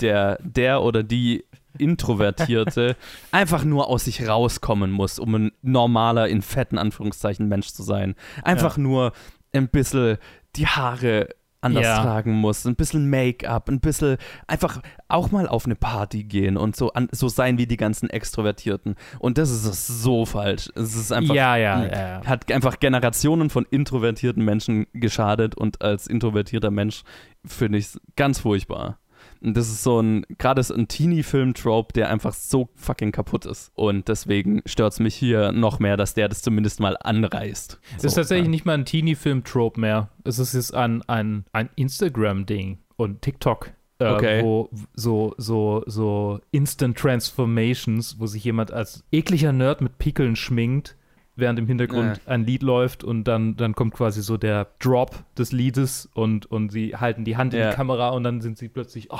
der, 0.00 0.38
der 0.42 0.82
oder 0.82 1.02
die 1.02 1.44
Introvertierte 1.78 2.96
einfach 3.30 3.64
nur 3.64 3.88
aus 3.88 4.04
sich 4.04 4.26
rauskommen 4.26 4.90
muss, 4.90 5.18
um 5.18 5.34
ein 5.34 5.52
normaler, 5.62 6.28
in 6.28 6.42
fetten 6.42 6.78
Anführungszeichen 6.78 7.48
Mensch 7.48 7.68
zu 7.68 7.82
sein. 7.82 8.14
Einfach 8.42 8.76
nur 8.76 9.12
ein 9.52 9.68
bisschen 9.68 10.18
die 10.56 10.66
Haare 10.66 11.28
anders 11.60 11.84
Ja. 11.84 12.02
tragen 12.02 12.34
muss, 12.34 12.64
ein 12.66 12.76
bisschen 12.76 13.10
Make-up, 13.10 13.68
ein 13.68 13.80
bisschen 13.80 14.16
einfach 14.46 14.80
auch 15.08 15.30
mal 15.30 15.48
auf 15.48 15.64
eine 15.64 15.74
Party 15.74 16.24
gehen 16.24 16.56
und 16.56 16.76
so, 16.76 16.92
an, 16.92 17.08
so 17.10 17.28
sein 17.28 17.58
wie 17.58 17.66
die 17.66 17.76
ganzen 17.76 18.08
Extrovertierten. 18.10 18.94
Und 19.18 19.38
das 19.38 19.50
ist 19.50 19.86
so 19.86 20.24
falsch. 20.24 20.70
Es 20.76 20.94
ist 20.94 21.12
einfach 21.12 21.34
ja, 21.34 21.56
ja, 21.56 21.84
ja. 21.86 22.22
hat 22.24 22.50
einfach 22.52 22.78
Generationen 22.78 23.50
von 23.50 23.66
introvertierten 23.70 24.44
Menschen 24.44 24.86
geschadet 24.92 25.56
und 25.56 25.82
als 25.82 26.06
introvertierter 26.06 26.70
Mensch 26.70 27.02
finde 27.44 27.78
ich 27.78 27.86
es 27.86 28.00
ganz 28.16 28.38
furchtbar. 28.38 28.98
Und 29.40 29.56
das 29.56 29.68
ist 29.68 29.82
so 29.82 30.00
ein, 30.00 30.24
gerade 30.38 30.62
so 30.62 30.74
ein 30.74 30.88
Teenie-Film-Trope, 30.88 31.92
der 31.92 32.10
einfach 32.10 32.32
so 32.32 32.68
fucking 32.74 33.12
kaputt 33.12 33.46
ist. 33.46 33.70
Und 33.74 34.08
deswegen 34.08 34.62
stört 34.66 34.94
es 34.94 35.00
mich 35.00 35.14
hier 35.14 35.52
noch 35.52 35.78
mehr, 35.78 35.96
dass 35.96 36.14
der 36.14 36.28
das 36.28 36.42
zumindest 36.42 36.80
mal 36.80 36.96
anreißt. 37.00 37.78
Es 37.96 38.04
ist 38.04 38.14
So, 38.14 38.20
tatsächlich 38.20 38.46
ja. 38.46 38.50
nicht 38.50 38.66
mal 38.66 38.74
ein 38.74 38.84
Teenie-Film-Trope 38.84 39.80
mehr. 39.80 40.10
Es 40.24 40.38
ist 40.38 40.54
jetzt 40.54 40.74
ein, 40.74 41.02
ein, 41.08 41.44
ein 41.52 41.70
Instagram-Ding 41.76 42.78
und 42.96 43.22
TikTok. 43.22 43.68
Äh, 44.00 44.06
Okay. 44.06 44.42
Wo 44.44 44.70
so, 44.94 45.34
so, 45.38 45.82
so 45.86 46.40
Instant 46.52 46.96
Transformations, 46.96 48.18
wo 48.18 48.26
sich 48.26 48.44
jemand 48.44 48.72
als 48.72 49.04
ekliger 49.10 49.52
Nerd 49.52 49.80
mit 49.80 49.98
Pickeln 49.98 50.36
schminkt, 50.36 50.96
während 51.38 51.58
im 51.58 51.66
Hintergrund 51.66 52.20
ein 52.26 52.44
Lied 52.44 52.62
läuft 52.62 53.04
und 53.04 53.24
dann, 53.24 53.56
dann 53.56 53.74
kommt 53.74 53.94
quasi 53.94 54.22
so 54.22 54.36
der 54.36 54.66
Drop 54.80 55.24
des 55.36 55.52
Liedes 55.52 56.08
und, 56.14 56.46
und 56.46 56.70
sie 56.70 56.96
halten 56.96 57.24
die 57.24 57.36
Hand 57.36 57.54
in 57.54 57.60
Ja. 57.60 57.70
die 57.70 57.76
Kamera 57.76 58.10
und 58.10 58.24
dann 58.24 58.40
sind 58.40 58.58
sie 58.58 58.68
plötzlich, 58.68 59.08
oh, 59.10 59.18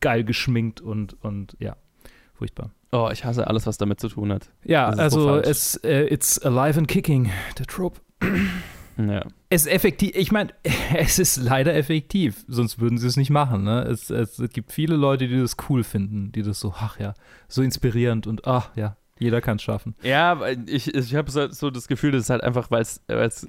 geil 0.00 0.24
geschminkt 0.24 0.80
und, 0.80 1.16
und 1.22 1.56
ja, 1.58 1.76
furchtbar. 2.34 2.70
Oh, 2.92 3.10
ich 3.12 3.24
hasse 3.24 3.46
alles, 3.46 3.66
was 3.66 3.76
damit 3.76 4.00
zu 4.00 4.08
tun 4.08 4.32
hat. 4.32 4.48
Ja, 4.64 4.92
so 4.94 5.00
also 5.28 5.36
es, 5.38 5.74
äh, 5.84 6.04
it's 6.04 6.38
alive 6.38 6.78
and 6.78 6.88
kicking, 6.88 7.30
der 7.58 7.66
Trope. 7.66 8.00
Ja. 8.96 9.24
Es 9.48 9.62
ist 9.62 9.72
effektiv, 9.72 10.12
ich 10.16 10.32
meine, 10.32 10.52
es 10.96 11.18
ist 11.18 11.36
leider 11.36 11.74
effektiv, 11.74 12.44
sonst 12.48 12.80
würden 12.80 12.98
sie 12.98 13.06
es 13.06 13.16
nicht 13.16 13.30
machen. 13.30 13.62
Ne? 13.64 13.82
Es, 13.82 14.10
es 14.10 14.40
gibt 14.52 14.72
viele 14.72 14.96
Leute, 14.96 15.28
die 15.28 15.38
das 15.38 15.56
cool 15.68 15.84
finden, 15.84 16.32
die 16.32 16.42
das 16.42 16.60
so, 16.60 16.74
ach 16.76 16.98
ja, 16.98 17.14
so 17.46 17.62
inspirierend 17.62 18.26
und 18.26 18.46
ach 18.46 18.70
ja, 18.76 18.96
jeder 19.18 19.40
kann 19.40 19.56
es 19.56 19.62
schaffen. 19.62 19.94
Ja, 20.02 20.40
ich, 20.66 20.94
ich 20.94 21.14
habe 21.14 21.30
so, 21.30 21.70
das 21.70 21.88
Gefühl, 21.88 22.12
das 22.12 22.22
ist 22.22 22.30
halt 22.30 22.42
einfach, 22.42 22.70
weil 22.70 22.82
es, 22.82 23.02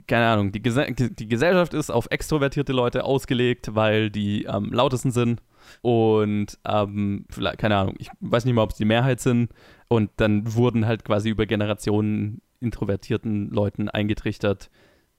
keine 0.07 0.27
Ahnung, 0.27 0.51
die, 0.51 0.61
Gese 0.61 0.87
die 0.91 1.27
Gesellschaft 1.27 1.73
ist 1.73 1.89
auf 1.89 2.07
extrovertierte 2.09 2.73
Leute 2.73 3.03
ausgelegt, 3.03 3.75
weil 3.75 4.09
die 4.09 4.47
am 4.47 4.71
lautesten 4.71 5.11
sind 5.11 5.41
und 5.81 6.57
ähm, 6.67 7.25
keine 7.57 7.77
Ahnung, 7.77 7.95
ich 7.99 8.09
weiß 8.19 8.45
nicht 8.45 8.53
mal, 8.53 8.63
ob 8.63 8.71
es 8.71 8.77
die 8.77 8.85
Mehrheit 8.85 9.19
sind 9.19 9.51
und 9.87 10.11
dann 10.17 10.53
wurden 10.55 10.85
halt 10.85 11.05
quasi 11.05 11.29
über 11.29 11.45
Generationen 11.45 12.41
introvertierten 12.59 13.49
Leuten 13.49 13.89
eingetrichtert, 13.89 14.69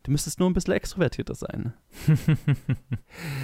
du 0.05 0.11
müsstest 0.13 0.39
nur 0.41 0.49
ein 0.49 0.55
bisschen 0.55 0.75
extrovertierter 0.75 1.35
sein. 1.35 1.73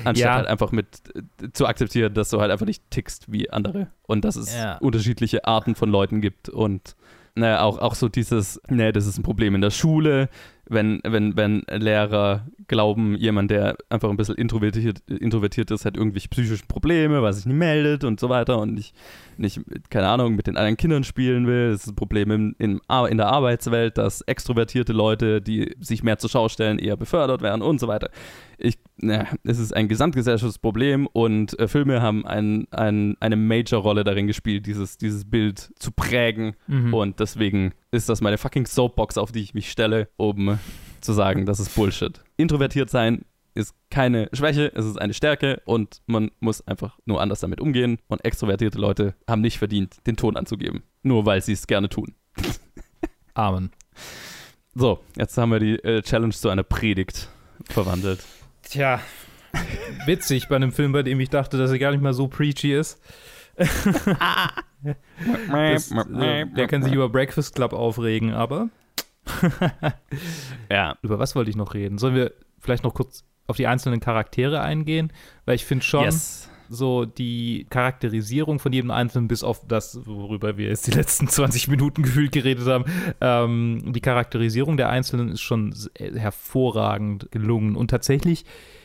Anstatt 0.05 0.16
Ja. 0.16 0.35
halt 0.37 0.47
einfach 0.47 0.73
mit 0.73 0.87
äh, 1.14 1.51
zu 1.53 1.66
akzeptieren, 1.66 2.14
dass 2.14 2.31
du 2.31 2.40
halt 2.40 2.51
einfach 2.51 2.66
nicht 2.66 2.90
tickst 2.90 3.31
wie 3.31 3.51
andere 3.51 3.88
und 4.03 4.25
dass 4.25 4.37
es 4.37 4.55
Ja. 4.55 4.79
unterschiedliche 4.79 5.45
Arten 5.47 5.75
von 5.75 5.90
Leuten 5.90 6.21
gibt 6.21 6.49
und 6.49 6.97
naja, 7.38 7.61
auch, 7.61 7.79
auch 7.79 7.95
so 7.95 8.09
dieses, 8.09 8.61
ne, 8.69 8.92
das 8.92 9.07
ist 9.07 9.19
ein 9.19 9.23
Problem 9.23 9.55
in 9.55 9.61
der 9.61 9.71
Schule, 9.71 10.31
wenn, 10.68 11.00
wenn, 11.05 11.37
wenn 11.37 11.62
Lehrer 11.70 12.46
glauben, 12.66 13.16
jemand, 13.16 13.50
der 13.50 13.76
einfach 13.88 14.11
ein 14.11 14.16
bisschen 14.16 14.35
introvertiert, 14.35 14.98
introvertiert 15.09 15.70
ist, 15.70 15.85
hat 15.85 15.96
irgendwelche 15.96 16.29
psychischen 16.29 16.66
Probleme, 16.66 17.22
weil 17.22 17.31
er 17.31 17.33
sich 17.33 17.46
nicht 17.46 17.57
meldet 17.57 18.02
und 18.02 18.18
so 18.18 18.29
weiter 18.29 18.59
und 18.59 18.74
nicht, 18.74 18.94
nicht, 19.37 19.61
keine 19.90 20.09
Ahnung, 20.09 20.35
mit 20.35 20.46
den 20.46 20.57
anderen 20.57 20.76
Kindern 20.76 21.05
spielen 21.05 21.46
will. 21.46 21.70
Das 21.70 21.83
ist 21.83 21.92
ein 21.92 21.96
Problem 21.96 22.31
in, 22.31 22.57
in, 22.59 22.81
in 23.09 23.16
der 23.16 23.29
Arbeitswelt, 23.29 23.96
dass 23.98 24.22
extrovertierte 24.22 24.92
Leute, 24.92 25.40
die 25.40 25.76
sich 25.81 26.02
mehr 26.02 26.18
zur 26.18 26.31
Schau 26.31 26.48
stellen, 26.48 26.79
eher 26.79 26.96
befördert 26.96 27.42
werden 27.42 27.62
und 27.62 27.79
so 27.79 27.87
weiter. 27.87 28.11
Ich, 28.59 28.79
na, 28.96 29.26
es 29.44 29.59
ist 29.59 29.76
ein 29.76 29.87
gesamtgesellschaftliches 29.87 30.59
Problem 30.59 31.07
und 31.07 31.59
äh, 31.59 31.68
Filme 31.68 32.00
haben 32.02 32.26
ein, 32.26 32.66
ein, 32.70 33.16
eine 33.20 33.37
Major-Rolle 33.37 34.02
darin 34.02 34.26
gespielt, 34.26 34.66
dieses, 34.66 34.96
dieses 34.98 35.26
Bild 35.26 35.70
zu 35.79 35.92
prägen. 35.92 36.57
Mhm. 36.66 36.94
Und 36.94 37.20
deswegen 37.20 37.72
ist 37.90 38.09
das 38.09 38.20
meine 38.20 38.38
fucking 38.38 38.66
Soapbox, 38.66 39.18
auf 39.18 39.33
die 39.33 39.42
ich 39.42 39.55
mich 39.55 39.70
stelle, 39.70 40.09
um 40.16 40.59
zu 41.01 41.12
sagen, 41.12 41.46
das 41.46 41.61
ist 41.61 41.75
Bullshit. 41.75 42.22
Introvertiert 42.37 42.90
sein 42.90 43.25
ist 43.57 43.75
keine 43.90 44.29
Schwäche, 44.33 44.70
es 44.75 44.85
ist 44.85 45.01
eine 45.01 45.14
Stärke 45.14 45.62
und 45.64 46.03
man 46.07 46.31
muss 46.40 46.66
einfach 46.66 46.99
nur 47.07 47.22
anders 47.22 47.40
damit 47.40 47.61
umgehen. 47.61 47.99
Und 48.07 48.25
extrovertierte 48.25 48.79
Leute 48.79 49.14
haben 49.27 49.40
nicht 49.40 49.59
verdient, 49.59 50.07
den 50.07 50.16
Ton 50.16 50.37
anzugeben. 50.37 50.83
Nur 51.03 51.25
weil 51.25 51.40
sie 51.40 51.55
es 51.55 51.66
gerne 51.66 51.88
tun. 51.88 52.14
Amen. 53.35 53.70
So, 54.75 55.01
jetzt 55.16 55.38
haben 55.38 55.51
wir 55.51 55.59
die 55.59 55.83
äh, 55.83 56.03
Challenge 56.03 56.35
zu 56.35 56.51
einer 56.51 56.64
Predigt 56.64 57.31
verwandelt. 57.64 58.20
Tja, 58.62 59.01
witzig 60.05 60.49
bei 60.49 60.57
einem 60.57 60.72
Film, 60.72 60.92
bei 60.92 61.03
dem 61.03 61.18
ich 61.20 61.31
dachte, 61.31 61.57
dass 61.57 61.70
er 61.70 61.79
gar 61.79 61.92
nicht 61.92 62.03
mal 62.03 62.12
so 62.12 62.29
preachy 62.29 62.75
ist. 62.75 63.01
Das, 65.51 65.90
äh, 65.90 66.46
der 66.46 66.66
kann 66.66 66.83
sich 66.83 66.92
über 66.92 67.09
Breakfast 67.09 67.55
Club 67.55 67.72
aufregen, 67.72 68.33
aber 68.33 68.68
Ja, 70.70 70.96
über 71.03 71.18
was 71.18 71.35
wollte 71.35 71.51
ich 71.51 71.57
noch 71.57 71.75
reden? 71.75 71.99
Sollen 71.99 72.14
wir 72.14 72.33
vielleicht 72.59 72.85
noch 72.85 72.94
kurz 72.94 73.25
auf 73.46 73.57
die 73.57 73.66
einzelnen 73.66 74.01
Charaktere 74.01 74.61
eingehen? 74.61 75.12
Weil 75.44 75.57
ich 75.57 75.64
finde 75.64 75.85
schon, 75.85 76.05
yes. 76.05 76.49
so 76.68 77.05
die 77.05 77.66
Charakterisierung 77.70 78.59
von 78.59 78.72
jedem 78.72 78.90
Einzelnen, 78.90 79.29
bis 79.29 79.42
auf 79.42 79.66
das, 79.66 80.07
worüber 80.07 80.57
wir 80.57 80.68
jetzt 80.68 80.87
die 80.87 80.92
letzten 80.92 81.29
20 81.29 81.68
Minuten 81.68 82.03
gefühlt 82.03 82.33
geredet 82.33 82.66
haben, 82.66 82.85
ähm, 83.20 83.92
die 83.92 84.01
Charakterisierung 84.01 84.77
der 84.77 84.88
Einzelnen 84.88 85.31
ist 85.31 85.40
schon 85.40 85.75
äh, 85.94 86.18
hervorragend 86.18 87.31
gelungen. 87.31 87.77
Und 87.77 87.90
tatsächlich, 87.90 88.44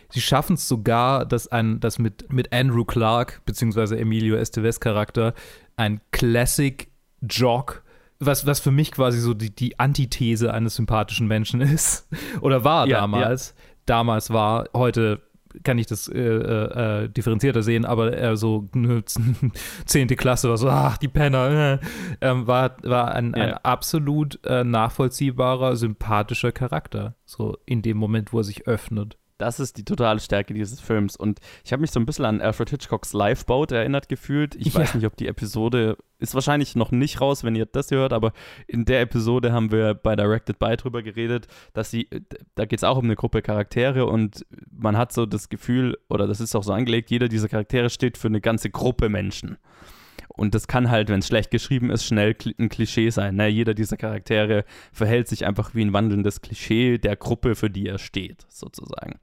sie 0.09 0.21
schaffen 0.21 0.53
es 0.53 0.67
sogar, 0.67 1.25
dass 1.25 1.47
ein, 1.47 1.79
dass 1.79 1.99
mit, 1.99 2.31
mit 2.31 2.53
Andrew 2.53 2.85
Clark, 2.85 3.41
beziehungsweise 3.45 3.97
Emilio 3.97 4.35
Estevez 4.35 4.79
Charakter, 4.79 5.33
ein 5.81 5.99
Classic 6.11 6.91
Jock, 7.21 7.83
was, 8.19 8.45
was 8.45 8.59
für 8.59 8.69
mich 8.69 8.91
quasi 8.91 9.19
so 9.19 9.33
die, 9.33 9.53
die 9.53 9.79
Antithese 9.79 10.53
eines 10.53 10.75
sympathischen 10.75 11.27
Menschen 11.27 11.59
ist. 11.61 12.07
Oder 12.41 12.63
war 12.63 12.87
Ja, 12.87 13.01
damals. 13.01 13.55
Damals 13.87 14.29
war, 14.29 14.69
heute 14.75 15.21
kann 15.63 15.79
ich 15.79 15.87
das 15.87 16.07
äh, 16.07 16.19
äh, 16.19 17.09
differenzierter 17.09 17.63
sehen, 17.63 17.83
aber 17.83 18.15
äh, 18.15 18.37
so 18.37 18.69
zehnte 19.85 20.15
Klasse 20.15 20.49
war 20.49 20.57
so, 20.57 20.69
ach, 20.69 20.97
die 20.97 21.09
Penner, 21.09 21.79
äh, 21.81 21.85
ähm, 22.21 22.47
war, 22.47 22.77
war 22.83 23.13
ein, 23.15 23.33
ja. 23.35 23.43
ein 23.43 23.53
absolut 23.55 24.39
äh, 24.45 24.63
nachvollziehbarer, 24.63 25.75
sympathischer 25.75 26.51
Charakter, 26.51 27.15
so 27.25 27.57
in 27.65 27.81
dem 27.81 27.97
Moment, 27.97 28.31
wo 28.31 28.37
er 28.37 28.43
sich 28.43 28.67
öffnet. 28.67 29.17
Das 29.41 29.59
ist 29.59 29.77
die 29.77 29.83
totale 29.83 30.19
Stärke 30.19 30.53
dieses 30.53 30.79
Films. 30.79 31.15
Und 31.15 31.39
ich 31.65 31.73
habe 31.73 31.81
mich 31.81 31.91
so 31.91 31.99
ein 31.99 32.05
bisschen 32.05 32.25
an 32.25 32.41
Alfred 32.41 32.69
Hitchcocks 32.69 33.13
Lifeboat 33.13 33.71
erinnert 33.71 34.07
gefühlt. 34.07 34.55
Ich 34.55 34.73
ja. 34.73 34.79
weiß 34.79 34.93
nicht, 34.93 35.05
ob 35.05 35.17
die 35.17 35.27
Episode 35.27 35.97
ist 36.19 36.35
wahrscheinlich 36.35 36.75
noch 36.75 36.91
nicht 36.91 37.19
raus, 37.19 37.43
wenn 37.43 37.55
ihr 37.55 37.65
das 37.65 37.89
hier 37.89 37.97
hört, 37.97 38.13
aber 38.13 38.31
in 38.67 38.85
der 38.85 39.01
Episode 39.01 39.51
haben 39.51 39.71
wir 39.71 39.95
bei 39.95 40.15
Directed 40.15 40.59
By 40.59 40.77
drüber 40.77 41.01
geredet, 41.01 41.47
dass 41.73 41.89
sie, 41.89 42.07
da 42.53 42.65
geht 42.65 42.77
es 42.77 42.83
auch 42.83 42.99
um 42.99 43.05
eine 43.05 43.15
Gruppe 43.15 43.41
Charaktere 43.41 44.05
und 44.05 44.45
man 44.71 44.95
hat 44.95 45.11
so 45.11 45.25
das 45.25 45.49
Gefühl, 45.49 45.97
oder 46.09 46.27
das 46.27 46.39
ist 46.39 46.55
auch 46.55 46.61
so 46.61 46.73
angelegt, 46.73 47.09
jeder 47.09 47.27
dieser 47.27 47.49
Charaktere 47.49 47.89
steht 47.89 48.19
für 48.19 48.27
eine 48.27 48.39
ganze 48.39 48.69
Gruppe 48.69 49.09
Menschen. 49.09 49.57
Und 50.33 50.55
das 50.55 50.67
kann 50.67 50.89
halt, 50.89 51.09
wenn 51.09 51.19
es 51.19 51.27
schlecht 51.27 51.51
geschrieben 51.51 51.89
ist, 51.89 52.05
schnell 52.05 52.35
ein 52.57 52.69
Klischee 52.69 53.09
sein. 53.09 53.35
Ne? 53.35 53.47
Jeder 53.47 53.73
dieser 53.73 53.97
Charaktere 53.97 54.65
verhält 54.91 55.27
sich 55.27 55.45
einfach 55.45 55.75
wie 55.75 55.83
ein 55.83 55.93
wandelndes 55.93 56.41
Klischee 56.41 56.97
der 56.97 57.15
Gruppe, 57.15 57.55
für 57.55 57.69
die 57.69 57.87
er 57.87 57.97
steht, 57.97 58.45
sozusagen. 58.49 59.19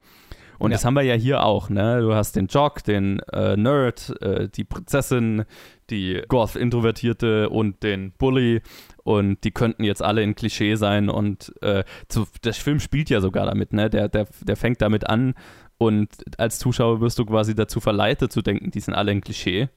Und 0.59 0.71
ja. 0.71 0.75
das 0.75 0.85
haben 0.85 0.93
wir 0.93 1.03
ja 1.03 1.15
hier 1.15 1.43
auch, 1.43 1.69
ne? 1.69 2.01
Du 2.01 2.13
hast 2.13 2.35
den 2.35 2.47
Jock, 2.47 2.83
den 2.83 3.19
äh, 3.31 3.55
Nerd, 3.55 4.13
äh, 4.21 4.49
die 4.49 4.65
Prinzessin, 4.65 5.45
die 5.89 6.21
Goth-Introvertierte 6.27 7.49
und 7.49 7.81
den 7.81 8.11
Bully. 8.11 8.61
Und 9.03 9.43
die 9.45 9.51
könnten 9.51 9.85
jetzt 9.85 10.03
alle 10.03 10.21
in 10.21 10.35
Klischee 10.35 10.75
sein. 10.75 11.09
Und 11.09 11.53
äh, 11.61 11.85
zu, 12.09 12.27
der 12.43 12.53
Film 12.53 12.81
spielt 12.81 13.09
ja 13.09 13.21
sogar 13.21 13.45
damit, 13.45 13.71
ne? 13.71 13.89
Der, 13.89 14.09
der, 14.09 14.27
der 14.41 14.57
fängt 14.57 14.81
damit 14.81 15.09
an. 15.09 15.33
Und 15.77 16.09
als 16.37 16.59
Zuschauer 16.59 16.99
wirst 16.99 17.17
du 17.19 17.25
quasi 17.25 17.55
dazu 17.55 17.79
verleitet 17.79 18.33
zu 18.33 18.41
denken, 18.41 18.69
die 18.69 18.81
sind 18.81 18.93
alle 18.95 19.13
in 19.13 19.21
Klischee. 19.21 19.69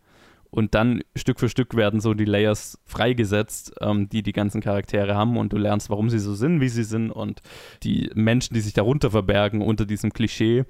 Und 0.54 0.74
dann 0.74 1.02
Stück 1.16 1.40
für 1.40 1.48
Stück 1.48 1.74
werden 1.74 2.00
so 2.02 2.12
die 2.12 2.26
Layers 2.26 2.78
freigesetzt, 2.84 3.72
ähm, 3.80 4.10
die 4.10 4.22
die 4.22 4.34
ganzen 4.34 4.60
Charaktere 4.60 5.14
haben. 5.14 5.38
Und 5.38 5.54
du 5.54 5.56
lernst, 5.56 5.88
warum 5.88 6.10
sie 6.10 6.18
so 6.18 6.34
sind, 6.34 6.60
wie 6.60 6.68
sie 6.68 6.84
sind. 6.84 7.10
Und 7.10 7.40
die 7.82 8.10
Menschen, 8.14 8.52
die 8.52 8.60
sich 8.60 8.74
darunter 8.74 9.10
verbergen 9.10 9.62
unter 9.62 9.86
diesem 9.86 10.12
Klischee. 10.12 10.64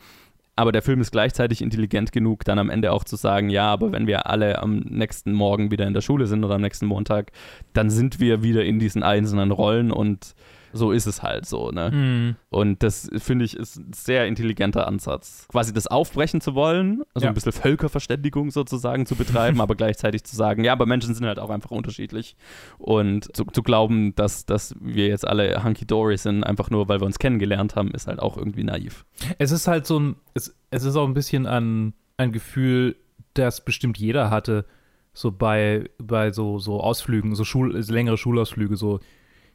Aber 0.55 0.71
der 0.71 0.83
Film 0.83 1.01
ist 1.01 1.11
gleichzeitig 1.11 1.63
intelligent 1.63 2.13
genug, 2.13 2.45
dann 2.45 2.61
am 2.61 2.71
Ende 2.71 2.93
auch 2.93 3.03
zu 3.03 3.17
sagen, 3.17 3.51
ja, 3.51 3.67
aber 3.67 3.91
wenn 3.91 4.07
wir 4.07 4.27
alle 4.27 4.63
am 4.63 4.77
nächsten 4.81 5.33
Morgen 5.33 5.73
wieder 5.73 5.87
in 5.87 5.95
der 5.95 6.01
Schule 6.01 6.27
sind 6.27 6.45
oder 6.45 6.55
am 6.55 6.61
nächsten 6.61 6.87
Montag, 6.87 7.33
dann 7.73 7.91
sind 7.91 8.21
wir 8.21 8.45
wieder 8.45 8.65
in 8.65 8.79
diesen 8.79 9.03
einzelnen 9.03 9.51
Rollen. 9.51 9.91
Und 9.91 10.37
so 10.73 10.93
ist 10.93 11.07
es 11.07 11.23
halt 11.23 11.47
so, 11.47 11.71
ne? 11.71 11.91
Mhm. 11.91 12.37
Und 12.51 12.83
das 12.83 13.11
finde 13.19 13.45
ich 13.45 13.57
ist 13.57 13.77
ein 13.77 13.93
sehr 13.93 14.27
intelligenter 14.27 14.87
Ansatz. 14.87 15.47
Quasi 15.49 15.73
das 15.73 15.87
aufbrechen 15.87 16.41
zu 16.41 16.55
wollen, 16.55 17.03
also 17.15 17.25
ja. 17.25 17.31
ein 17.31 17.35
bisschen 17.35 17.53
Völkerverständigung 17.53 18.51
sozusagen 18.51 19.07
zu 19.07 19.17
betreiben, 19.17 19.61
aber 19.63 19.75
gleichzeitig 19.75 20.25
zu 20.25 20.37
sagen, 20.37 20.65
ja, 20.65 20.73
aber 20.73 20.87
Menschen 20.87 21.15
sind 21.15 21.27
halt 21.27 21.39
auch 21.39 21.51
einfach 21.51 21.71
unterschiedlich. 21.71 22.37
Und 22.79 23.35
zu, 23.37 23.45
zu 23.45 23.63
glauben, 23.63 24.15
dass, 24.15 24.47
dass 24.47 24.75
wir 24.81 25.09
jetzt 25.09 25.27
alle 25.27 25.63
hunky-dory 25.63 26.17
sind, 26.17 26.45
einfach 26.45 26.71
nur, 26.71 26.89
weil 26.89 27.01
wir 27.01 27.07
uns 27.07 27.19
kennengelernt 27.19 27.77
haben, 27.77 27.91
ist 27.93 28.07
halt 28.07 28.21
auch 28.21 28.37
irgendwie 28.37 28.65
naiv. 28.65 29.05
Es 29.39 29.51
ist 29.51 29.69
halt 29.69 29.87
so 29.87 29.99
ein, 29.99 30.17
es, 30.35 30.55
es 30.71 30.85
ist 30.85 30.97
auch 30.97 31.07
ein 31.07 31.15
bisschen 31.15 31.47
ein, 31.47 31.95
ein 32.17 32.33
Gefühl, 32.33 32.97
das 33.35 33.65
bestimmt 33.65 33.99
jeder 33.99 34.31
hatte, 34.31 34.67
so 35.15 35.31
bei, 35.31 35.91
bei 35.99 36.33
so, 36.33 36.59
so 36.59 36.81
Ausflügen, 36.81 37.35
so 37.35 37.45
Schul, 37.45 37.77
längere 37.77 38.17
Schulausflüge, 38.17 38.77
so 38.77 39.01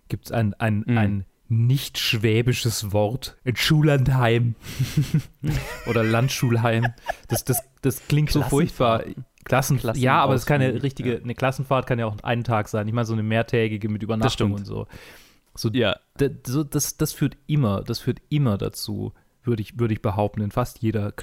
gibt 0.07 0.27
es 0.27 0.31
ein, 0.31 0.53
ein, 0.55 0.83
mhm. 0.85 0.97
ein 0.97 1.25
nicht 1.49 1.97
schwäbisches 1.97 2.91
Wort. 2.91 3.37
Ein 3.45 3.55
Schullandheim. 3.55 4.55
Oder 5.87 6.03
Landschulheim. 6.03 6.87
Das, 7.29 7.45
das, 7.45 7.61
das 7.81 8.07
klingt 8.07 8.31
so 8.31 8.41
furchtbar. 8.41 9.03
Klassen, 9.45 9.77
Klassen 9.77 10.01
ja, 10.01 10.19
aber 10.19 10.33
es 10.33 10.41
ist 10.41 10.47
keine 10.47 10.83
richtige, 10.83 11.15
ja. 11.15 11.21
eine 11.21 11.33
Klassenfahrt 11.33 11.87
kann 11.87 11.99
ja 11.99 12.05
auch 12.05 12.17
einen 12.21 12.43
Tag 12.43 12.67
sein. 12.67 12.87
Ich 12.87 12.93
meine, 12.93 13.05
so 13.05 13.13
eine 13.13 13.23
mehrtägige 13.23 13.87
mit 13.87 14.03
Übernachtung 14.03 14.51
und 14.51 14.65
so. 14.65 14.87
So, 15.55 15.69
ja. 15.69 15.97
so 16.45 16.63
das, 16.63 16.97
das 16.97 17.13
führt 17.13 17.37
immer, 17.47 17.81
das 17.81 17.99
führt 17.99 18.19
immer 18.29 18.57
dazu, 18.57 19.13
würde 19.43 19.61
ich, 19.61 19.79
würd 19.79 19.91
ich 19.91 20.01
behaupten, 20.01 20.41
in 20.41 20.51
fast 20.51 20.79
jeder 20.79 21.13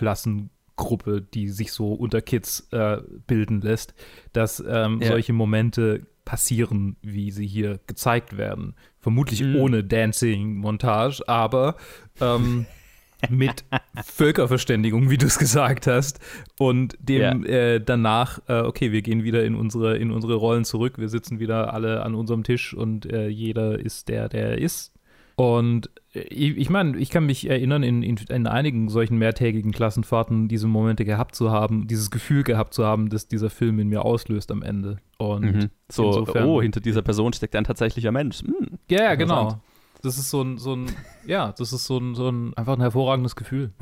Klassengruppe, 0.77 1.23
die 1.23 1.49
sich 1.49 1.73
so 1.73 1.93
unter 1.93 2.21
Kids 2.21 2.69
äh, 2.73 2.99
bilden 3.27 3.61
lässt, 3.61 3.95
dass 4.33 4.63
ähm, 4.67 5.01
ja. 5.01 5.09
solche 5.09 5.33
Momente 5.33 6.07
passieren, 6.25 6.97
wie 7.03 7.31
sie 7.31 7.47
hier 7.47 7.81
gezeigt 7.87 8.37
werden. 8.37 8.75
Vermutlich 9.01 9.43
mhm. 9.43 9.57
ohne 9.57 9.85
Dancing-Montage, 9.85 11.23
aber 11.29 11.77
ähm, 12.21 12.67
mit 13.29 13.65
Völkerverständigung, 14.03 15.11
wie 15.11 15.19
du 15.19 15.27
es 15.27 15.39
gesagt 15.39 15.87
hast, 15.87 16.21
und 16.59 16.97
dem 16.99 17.45
ja. 17.45 17.75
äh, 17.75 17.81
danach, 17.81 18.41
äh, 18.49 18.61
okay, 18.61 18.91
wir 18.91 19.03
gehen 19.03 19.23
wieder 19.23 19.45
in 19.45 19.55
unsere, 19.55 19.99
in 19.99 20.11
unsere 20.11 20.35
Rollen 20.35 20.65
zurück, 20.65 20.99
wir 20.99 21.09
sitzen 21.09 21.41
wieder 21.41 21.75
alle 21.75 22.03
an 22.03 22.15
unserem 22.15 22.43
Tisch 22.43 22.75
und 22.75 23.07
äh, 23.07 23.29
jeder 23.29 23.79
ist 23.79 24.09
der, 24.09 24.29
der 24.29 24.51
er 24.51 24.59
ist. 24.59 24.93
Und 25.37 25.91
ich, 26.15 26.57
ich 26.57 26.71
meine, 26.71 26.97
ich 26.97 27.11
kann 27.11 27.27
mich 27.27 27.49
erinnern, 27.51 27.83
in, 27.83 28.03
in, 28.03 28.17
in, 28.29 28.47
einigen 28.47 28.89
solchen 28.89 29.19
mehrtägigen 29.19 29.73
Klassenfahrten 29.73 30.47
diese 30.47 30.69
Momente 30.69 31.05
gehabt 31.05 31.35
zu 31.35 31.51
haben, 31.51 31.89
dieses 31.89 32.11
Gefühl 32.11 32.45
gehabt 32.45 32.73
zu 32.73 32.87
haben, 32.87 33.11
dass 33.11 33.27
dieser 33.27 33.51
Film 33.51 33.81
in 33.81 33.89
mir 33.89 34.05
auslöst 34.05 34.53
am 34.53 34.63
Ende. 34.63 34.99
Und 35.19 35.43
mhm. 35.43 35.71
so, 35.91 36.07
insofern, 36.07 36.45
oh, 36.47 36.63
hinter 36.63 36.81
dieser 36.81 37.03
Person 37.03 37.33
steckt 37.33 37.57
ein 37.57 37.65
tatsächlicher 37.65 38.13
Mensch. 38.13 38.43
Hm, 38.43 38.79
ja, 38.89 39.03
ja, 39.03 39.15
genau. 39.17 39.61
Das 40.03 40.17
ist 40.17 40.31
so 40.31 40.43
ein, 40.43 40.59
so 40.59 40.77
ein, 40.77 40.87
ja, 41.27 41.53
das 41.59 41.73
ist 41.73 41.87
so 41.87 41.99
ein, 41.99 42.15
so 42.15 42.29
ein 42.29 42.55
einfach 42.55 42.75
ein 42.75 42.81
hervorragendes 42.81 43.35
Gefühl. 43.35 43.73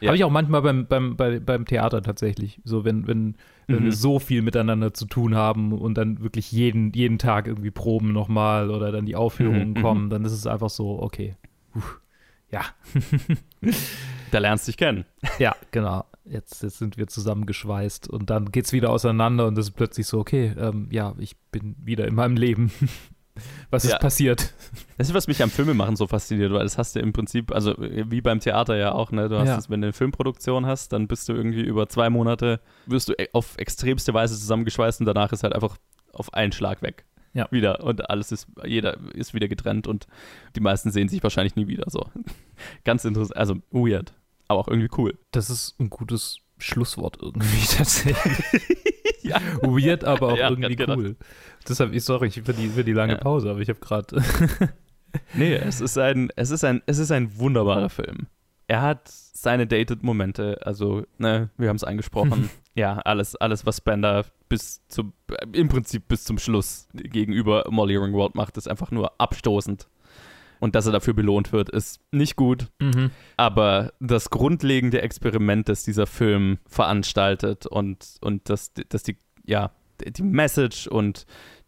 Ja. 0.00 0.08
Habe 0.08 0.16
ich 0.16 0.24
auch 0.24 0.30
manchmal 0.30 0.62
beim, 0.62 0.86
beim, 0.86 1.16
bei, 1.16 1.40
beim 1.40 1.66
Theater 1.66 2.02
tatsächlich. 2.02 2.60
So, 2.64 2.84
wenn, 2.84 3.06
wenn, 3.06 3.36
wenn 3.66 3.80
mhm. 3.80 3.84
wir 3.84 3.92
so 3.92 4.18
viel 4.18 4.40
miteinander 4.40 4.94
zu 4.94 5.04
tun 5.04 5.34
haben 5.34 5.72
und 5.72 5.98
dann 5.98 6.22
wirklich 6.22 6.50
jeden, 6.50 6.92
jeden 6.92 7.18
Tag 7.18 7.46
irgendwie 7.46 7.70
proben 7.70 8.12
nochmal 8.12 8.70
oder 8.70 8.92
dann 8.92 9.04
die 9.04 9.14
Aufführungen 9.14 9.70
mhm. 9.70 9.82
kommen, 9.82 10.10
dann 10.10 10.24
ist 10.24 10.32
es 10.32 10.46
einfach 10.46 10.70
so, 10.70 11.02
okay. 11.02 11.36
Puh. 11.72 11.82
Ja. 12.50 12.62
da 14.30 14.38
lernst 14.38 14.66
du 14.66 14.70
dich 14.70 14.76
kennen. 14.76 15.04
Ja, 15.38 15.54
genau. 15.70 16.04
Jetzt, 16.24 16.62
jetzt 16.62 16.78
sind 16.78 16.96
wir 16.96 17.06
zusammengeschweißt 17.06 18.08
und 18.08 18.30
dann 18.30 18.52
geht 18.52 18.66
es 18.66 18.72
wieder 18.72 18.90
auseinander 18.90 19.46
und 19.46 19.58
es 19.58 19.68
ist 19.68 19.72
plötzlich 19.72 20.06
so, 20.06 20.18
okay, 20.18 20.54
ähm, 20.58 20.88
ja, 20.90 21.14
ich 21.18 21.36
bin 21.50 21.76
wieder 21.82 22.06
in 22.06 22.14
meinem 22.14 22.36
Leben. 22.36 22.70
was 23.70 23.84
ja. 23.84 23.94
ist 23.94 24.00
passiert? 24.00 24.52
Das 24.98 25.08
ist, 25.08 25.14
was 25.14 25.26
mich 25.28 25.42
am 25.42 25.50
Filmemachen 25.50 25.96
so 25.96 26.06
fasziniert, 26.06 26.52
weil 26.52 26.62
das 26.62 26.78
hast 26.78 26.94
du 26.94 27.00
im 27.00 27.12
Prinzip, 27.12 27.52
also 27.52 27.74
wie 27.78 28.20
beim 28.20 28.40
Theater 28.40 28.76
ja 28.76 28.92
auch, 28.92 29.12
ne? 29.12 29.28
Du 29.28 29.38
hast 29.38 29.48
ja. 29.48 29.56
das, 29.56 29.70
wenn 29.70 29.80
du 29.80 29.86
eine 29.86 29.92
Filmproduktion 29.92 30.66
hast, 30.66 30.92
dann 30.92 31.08
bist 31.08 31.28
du 31.28 31.32
irgendwie 31.32 31.62
über 31.62 31.88
zwei 31.88 32.10
Monate, 32.10 32.60
wirst 32.86 33.08
du 33.08 33.14
e, 33.14 33.28
auf 33.32 33.56
extremste 33.56 34.14
Weise 34.14 34.34
zusammengeschweißt 34.38 35.00
und 35.00 35.06
danach 35.06 35.32
ist 35.32 35.42
halt 35.42 35.54
einfach 35.54 35.78
auf 36.12 36.34
einen 36.34 36.52
Schlag 36.52 36.82
weg. 36.82 37.06
Ja. 37.32 37.48
Wieder. 37.50 37.82
Und 37.82 38.08
alles 38.10 38.32
ist, 38.32 38.48
jeder 38.64 38.98
ist 39.14 39.34
wieder 39.34 39.48
getrennt 39.48 39.86
und 39.86 40.06
die 40.56 40.60
meisten 40.60 40.90
sehen 40.90 41.08
sich 41.08 41.22
wahrscheinlich 41.22 41.56
nie 41.56 41.68
wieder. 41.68 41.84
So. 41.88 42.06
Ganz 42.84 43.04
interessant, 43.04 43.36
also 43.36 43.56
weird, 43.70 44.12
aber 44.48 44.60
auch 44.60 44.68
irgendwie 44.68 44.90
cool. 44.98 45.18
Das 45.30 45.50
ist 45.50 45.78
ein 45.78 45.90
gutes 45.90 46.38
Schlusswort 46.58 47.18
irgendwie 47.20 47.66
tatsächlich. 47.76 48.76
ja. 49.22 49.40
Weird, 49.62 50.04
aber 50.04 50.32
auch 50.32 50.38
ja, 50.38 50.50
irgendwie 50.50 50.76
cool. 50.86 50.96
Gedacht. 50.96 51.16
Deshalb, 51.68 51.92
ich 51.92 52.04
sorry 52.04 52.30
für 52.30 52.52
die, 52.52 52.68
für 52.68 52.84
die 52.84 52.92
lange 52.92 53.14
ja. 53.14 53.18
Pause, 53.18 53.50
aber 53.50 53.60
ich 53.60 53.68
habe 53.68 53.80
gerade. 53.80 54.22
nee, 55.34 55.54
es 55.54 55.80
ist 55.80 55.98
ein, 55.98 56.30
es 56.36 56.50
ist 56.50 56.64
ein, 56.64 56.82
es 56.86 56.98
ist 56.98 57.10
ein 57.10 57.38
wunderbarer 57.38 57.90
Film. 57.90 58.26
Er 58.66 58.82
hat 58.82 59.08
seine 59.08 59.66
Dated-Momente, 59.66 60.60
also, 60.64 61.04
ne, 61.18 61.50
wir 61.56 61.68
haben 61.68 61.76
es 61.76 61.84
angesprochen. 61.84 62.50
Ja, 62.80 62.98
alles, 62.98 63.36
alles, 63.36 63.66
was 63.66 63.76
Spender 63.76 64.24
bis 64.48 64.86
zum, 64.88 65.12
im 65.52 65.68
Prinzip 65.68 66.08
bis 66.08 66.24
zum 66.24 66.38
Schluss 66.38 66.88
gegenüber 66.94 67.64
Molly 67.70 67.96
Ringwald 67.96 68.34
macht, 68.34 68.56
ist 68.56 68.68
einfach 68.68 68.90
nur 68.90 69.12
abstoßend. 69.20 69.86
Und 70.60 70.74
dass 70.74 70.86
er 70.86 70.92
dafür 70.92 71.14
belohnt 71.14 71.52
wird, 71.52 71.68
ist 71.68 72.00
nicht 72.10 72.36
gut. 72.36 72.68
Mhm. 72.80 73.10
Aber 73.36 73.92
das 74.00 74.30
grundlegende 74.30 75.02
Experiment, 75.02 75.68
das 75.68 75.84
dieser 75.84 76.06
Film 76.06 76.58
veranstaltet 76.66 77.66
und, 77.66 78.16
und 78.22 78.48
das, 78.48 78.72
das 78.88 79.02
die, 79.02 79.16
ja, 79.44 79.72
die 80.02 80.22
Message 80.22 80.86
und 80.86 81.26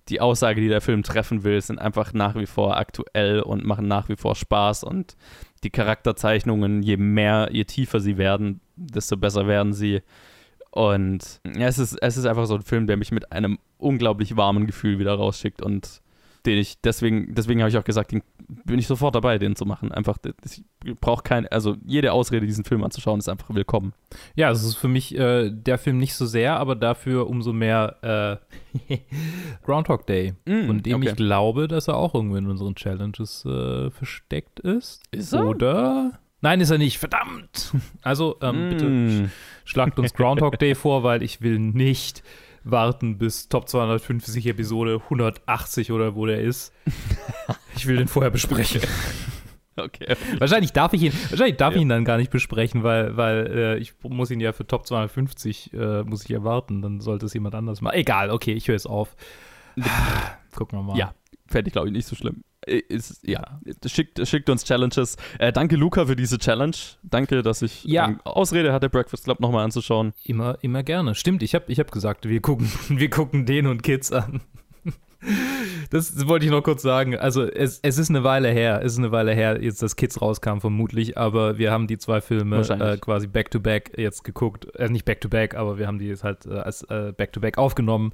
die 0.09 0.21
Aussage, 0.21 0.61
die 0.61 0.69
der 0.69 0.81
Film 0.81 1.03
treffen 1.03 1.45
will, 1.45 1.61
sind 1.61 1.79
einfach 1.79 2.13
nach 2.13 2.35
wie 2.35 2.47
vor 2.47 2.77
aktuell 2.77 3.41
und 3.41 3.65
machen 3.65 3.87
nach 3.87 4.09
wie 4.09 4.17
vor 4.17 4.35
Spaß. 4.35 4.83
Und 4.83 5.17
die 5.63 5.71
Charakterzeichnungen, 5.71 6.83
je 6.83 6.97
mehr, 6.97 7.51
je 7.53 7.65
tiefer 7.65 8.01
sie 8.01 8.17
werden, 8.17 8.61
desto 8.77 9.17
besser 9.17 9.47
werden 9.47 9.75
sie. 9.75 10.03
Und 10.73 11.41
ja, 11.55 11.67
es 11.67 11.79
ist, 11.79 11.99
es 12.01 12.17
ist 12.17 12.25
einfach 12.25 12.47
so 12.47 12.55
ein 12.55 12.63
Film, 12.63 12.87
der 12.87 12.97
mich 12.97 13.13
mit 13.13 13.31
einem 13.31 13.59
unglaublich 13.77 14.37
warmen 14.37 14.67
Gefühl 14.67 14.99
wieder 14.99 15.15
rausschickt 15.15 15.61
und 15.61 16.01
den 16.47 16.59
ich, 16.59 16.81
deswegen, 16.81 17.35
deswegen 17.35 17.61
habe 17.61 17.71
ich 17.71 17.77
auch 17.77 17.85
gesagt, 17.85 18.11
den 18.11 18.23
bin 18.65 18.79
ich 18.79 18.87
sofort 18.87 19.15
dabei, 19.15 19.39
den 19.39 19.55
zu 19.55 19.65
machen. 19.65 19.93
Einfach, 19.93 20.19
ich 20.45 20.65
brauche 21.01 21.23
kein, 21.23 21.47
also 21.49 21.77
jede 21.85 22.13
Ausrede, 22.13 22.47
diesen 22.47 22.65
Film 22.65 22.83
anzuschauen, 22.83 23.19
ist 23.19 23.29
einfach 23.29 23.55
willkommen. 23.55 23.93
Ja, 24.35 24.51
es 24.51 24.65
ist 24.65 24.77
für 24.77 24.89
mich 24.89 25.17
äh, 25.17 25.51
der 25.51 25.79
Film 25.79 25.99
nicht 25.99 26.15
so 26.15 26.27
sehr, 26.27 26.57
aber 26.57 26.75
dafür 26.75 27.29
umso 27.29 27.53
mehr 27.53 28.41
äh, 28.89 28.97
Groundhog 29.65 30.07
Day. 30.07 30.35
Mm, 30.47 30.67
von 30.67 30.83
dem 30.83 30.97
okay. 30.97 31.11
ich 31.11 31.17
glaube, 31.17 31.69
dass 31.69 31.89
er 31.89 31.97
auch 31.97 32.15
irgendwo 32.15 32.37
in 32.37 32.47
unseren 32.47 32.75
Challenges 32.75 33.45
äh, 33.45 33.91
versteckt 33.91 34.59
ist. 34.61 35.03
Ist 35.13 35.35
er? 35.35 35.47
Oder? 35.47 36.19
Nein, 36.41 36.61
ist 36.61 36.71
er 36.71 36.79
nicht. 36.79 36.99
Verdammt. 36.99 37.73
Also, 38.03 38.37
ähm, 38.41 38.71
bitte 38.71 38.89
Mm. 38.89 39.31
Schlagt 39.65 39.99
uns 39.99 40.15
Groundhog 40.15 40.59
Day 40.59 40.75
vor, 40.75 41.03
weil 41.03 41.23
ich 41.23 41.41
will 41.41 41.59
nicht 41.59 42.23
warten 42.65 43.19
bis 43.19 43.49
Top 43.49 43.69
250 43.69 44.47
Episode 44.47 45.01
180 45.05 45.91
oder 45.93 46.15
wo 46.15 46.27
der 46.27 46.41
ist. 46.41 46.73
Ich 47.77 47.87
will 47.87 47.97
den 47.97 48.09
vorher 48.09 48.31
besprechen. 48.31 48.81
Okay. 49.75 50.15
Wahrscheinlich 50.39 50.73
darf 50.73 50.93
ich 50.93 51.03
ihn, 51.03 51.13
wahrscheinlich 51.31 51.57
darf 51.57 51.73
Ja. 51.73 51.77
ich 51.77 51.83
ihn 51.83 51.89
dann 51.89 52.05
gar 52.05 52.19
nicht 52.19 52.31
besprechen, 52.31 52.83
weil, 52.83 53.17
weil 53.17 53.47
äh, 53.47 53.79
ich 53.79 53.95
muss 54.03 54.31
ihn 54.31 54.39
ja 54.39 54.53
für 54.53 54.67
Top 54.67 54.87
250 54.87 55.73
äh, 55.73 56.03
muss 56.03 56.25
ich 56.25 56.31
erwarten. 56.31 56.83
Dann 56.83 57.01
sollte 57.01 57.25
es 57.27 57.33
jemand 57.35 57.55
anders 57.55 57.81
machen. 57.81 57.95
Egal, 57.97 58.31
okay, 58.31 58.53
ich 58.53 58.69
höre 58.69 58.77
es 58.77 58.87
auf. 58.87 59.17
Gucken 60.55 60.79
wir 60.79 60.83
mal. 60.83 60.99
Ja, 60.99 61.15
fände 61.53 61.69
ich, 61.69 61.73
glaube 61.73 61.89
ich, 61.89 61.93
nicht 61.93 62.07
so 62.09 62.17
schlimm. 62.17 62.43
Äh, 62.67 62.79
Ist, 62.89 63.21
ja, 63.27 63.61
schickt, 63.87 64.27
schickt 64.27 64.49
uns 64.51 64.65
Challenges. 64.65 65.17
Äh, 65.39 65.53
danke, 65.53 65.77
Luca, 65.77 66.07
für 66.07 66.17
diese 66.17 66.39
Challenge. 66.39 66.77
Danke, 67.03 67.43
dass 67.43 67.63
ich 67.63 67.85
Ja. 67.85 68.09
ähm, 68.09 68.21
Ausrede 68.25 68.73
hatte, 68.73 68.89
Breakfast 68.91 69.25
Club 69.25 69.41
nochmal 69.41 69.65
anzuschauen. 69.65 70.13
Immer, 70.25 70.59
immer 70.63 70.83
gerne. 70.83 71.15
Stimmt, 71.15 71.43
ich 71.43 71.55
habe 71.55 71.67
ich 71.69 71.79
hab 71.79 71.91
gesagt, 71.93 72.29
wir 72.29 72.41
gucken, 72.41 72.69
wir 72.89 73.11
gucken 73.11 73.47
den 73.47 73.67
und 73.67 73.83
Kids 73.83 74.11
an. 74.13 74.41
Das, 75.91 76.13
das 76.15 76.27
wollte 76.27 76.45
ich 76.47 76.51
noch 76.51 76.63
kurz 76.65 76.83
sagen. 76.83 77.17
Also 77.17 77.45
es, 77.45 77.79
es 77.83 77.97
ist 77.99 78.11
eine 78.11 78.25
Weile 78.25 78.49
her, 78.51 78.81
es 78.83 78.95
ist 78.95 78.99
eine 78.99 79.13
Weile 79.13 79.33
her, 79.35 79.63
jetzt 79.63 79.81
dass 79.83 79.95
Kids 79.95 80.21
rauskam 80.21 80.59
vermutlich, 80.59 81.17
aber 81.17 81.59
wir 81.59 81.71
haben 81.71 81.87
die 81.87 81.97
zwei 81.99 82.21
Filme 82.21 82.61
äh, 82.61 82.97
quasi 82.97 83.29
back-to-back 83.29 83.93
jetzt 83.99 84.25
geguckt. 84.25 84.75
Äh, 84.75 84.89
nicht 84.89 85.05
back-to-back, 85.05 85.55
aber 85.55 85.79
wir 85.79 85.87
haben 85.87 85.99
die 86.01 86.07
jetzt 86.07 86.25
halt 86.25 86.47
äh, 86.47 86.55
als 86.55 86.83
äh, 86.85 87.13
back-to-back 87.17 87.57
aufgenommen. 87.59 88.13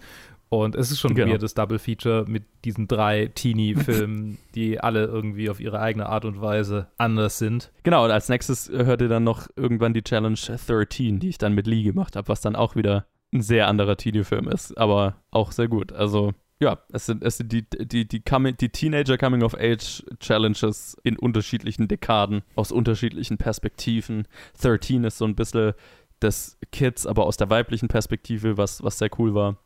Und 0.51 0.75
es 0.75 0.91
ist 0.91 1.01
schon 1.01 1.15
Genau. 1.15 1.27
ein 1.27 1.33
weirdes 1.33 1.55
Double-Feature 1.55 2.25
mit 2.27 2.45
diesen 2.65 2.89
drei 2.89 3.27
Teenie-Filmen, 3.35 4.39
die 4.55 4.81
alle 4.81 5.05
irgendwie 5.05 5.51
auf 5.51 5.61
ihre 5.61 5.81
eigene 5.81 6.07
Art 6.07 6.25
und 6.25 6.41
Weise 6.41 6.89
anders 6.97 7.39
sind. 7.39 7.71
Genau, 7.83 8.05
und 8.05 8.11
als 8.11 8.29
nächstes 8.29 8.69
äh, 8.71 8.85
hört 8.87 9.03
ihr 9.03 9.09
dann 9.09 9.25
noch 9.25 9.49
irgendwann 9.57 9.93
die 9.93 10.03
Challenge 10.03 10.39
13, 10.39 11.19
die 11.21 11.29
ich 11.29 11.39
dann 11.39 11.55
mit 11.55 11.67
Lee 11.67 11.83
gemacht 11.83 12.17
habe, 12.17 12.29
was 12.29 12.41
dann 12.41 12.57
auch 12.57 12.77
wieder 12.77 13.07
ein 13.33 13.43
sehr 13.43 13.69
anderer 13.69 13.97
Teenie-Film 13.97 14.49
ist, 14.49 14.77
aber 14.79 15.17
auch 15.31 15.53
sehr 15.53 15.69
gut. 15.69 15.93
Also, 15.93 16.33
ja, 16.61 16.79
es 16.93 17.05
sind, 17.07 17.23
es 17.23 17.37
sind 17.37 17.53
die, 17.53 17.67
die, 17.69 18.09
die, 18.09 18.21
Coming, 18.21 18.57
die 18.57 18.71
Teenager 18.71 19.19
Coming 19.19 19.43
of 19.43 19.55
Age 19.55 20.03
Challenges 20.19 20.97
in 21.05 21.19
unterschiedlichen 21.19 21.89
Dekaden, 21.89 22.41
aus 22.55 22.73
unterschiedlichen 22.73 23.37
Perspektiven. 23.37 24.27
13 24.63 25.05
ist 25.05 25.19
so 25.19 25.27
ein 25.27 25.37
bisschen 25.37 25.75
des 26.23 26.59
Kids, 26.73 27.07
aber 27.07 27.25
aus 27.27 27.37
der 27.37 27.51
weiblichen 27.51 27.89
Perspektive, 27.89 28.57
was, 28.57 28.83
was 28.83 28.99
sehr 28.99 29.11
cool 29.19 29.35
war. 29.35 29.57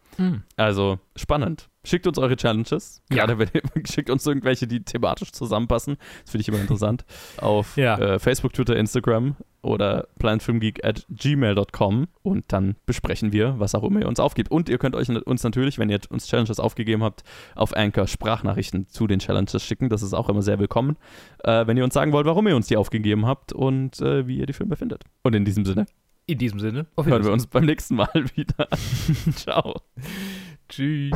Also 0.56 0.98
spannend. 1.16 1.70
Schickt 1.84 2.06
uns 2.06 2.18
eure 2.18 2.36
Challenges. 2.36 3.02
Ja. 3.10 3.24
Gerade 3.24 3.38
wenn 3.38 3.48
ihr 3.54 3.62
schickt 3.90 4.10
uns 4.10 4.26
irgendwelche, 4.26 4.66
die 4.66 4.84
thematisch 4.84 5.32
zusammenpassen. 5.32 5.96
Das 6.22 6.32
finde 6.32 6.42
ich 6.42 6.48
immer 6.48 6.60
interessant. 6.60 7.06
Auf 7.38 7.78
Ja. 7.78 7.96
äh, 7.98 8.18
Facebook, 8.18 8.52
Twitter, 8.52 8.76
Instagram 8.76 9.36
oder 9.62 10.08
planetfilmgeek 10.18 10.84
at 10.84 11.06
gmail.com 11.08 12.08
und 12.22 12.44
dann 12.48 12.76
besprechen 12.84 13.32
wir, 13.32 13.58
was 13.58 13.74
auch 13.74 13.84
immer 13.84 14.00
ihr 14.00 14.08
uns 14.08 14.20
aufgibt. 14.20 14.50
Und 14.50 14.68
ihr 14.68 14.76
könnt 14.76 14.94
euch 14.96 15.08
uns 15.08 15.42
natürlich, 15.44 15.78
wenn 15.78 15.88
ihr 15.88 16.00
uns 16.10 16.26
Challenges 16.26 16.60
aufgegeben 16.60 17.02
habt, 17.02 17.22
auf 17.54 17.74
Anchor 17.74 18.06
Sprachnachrichten 18.06 18.88
zu 18.88 19.06
den 19.06 19.18
Challenges 19.18 19.64
schicken. 19.64 19.88
Das 19.88 20.02
ist 20.02 20.12
auch 20.12 20.28
immer 20.28 20.42
sehr 20.42 20.58
willkommen. 20.58 20.98
Äh, 21.42 21.66
wenn 21.66 21.78
ihr 21.78 21.84
uns 21.84 21.94
sagen 21.94 22.12
wollt, 22.12 22.26
warum 22.26 22.46
ihr 22.46 22.54
uns 22.56 22.66
die 22.66 22.76
aufgegeben 22.76 23.24
habt 23.26 23.54
und 23.54 23.98
äh, 24.02 24.26
wie 24.26 24.36
ihr 24.38 24.46
die 24.46 24.52
Filme 24.52 24.76
findet. 24.76 25.04
Und 25.22 25.34
in 25.34 25.46
diesem 25.46 25.64
Sinne 25.64 25.86
In 26.26 26.38
diesem 26.38 26.60
Sinne, 26.60 26.86
auf 26.96 27.06
hören 27.06 27.24
wir 27.24 27.32
uns 27.32 27.46
beim 27.46 27.64
nächsten 27.64 27.96
Mal 27.96 28.08
wieder. 28.34 28.68
Ciao. 29.34 29.80
Tschüss. 30.68 31.12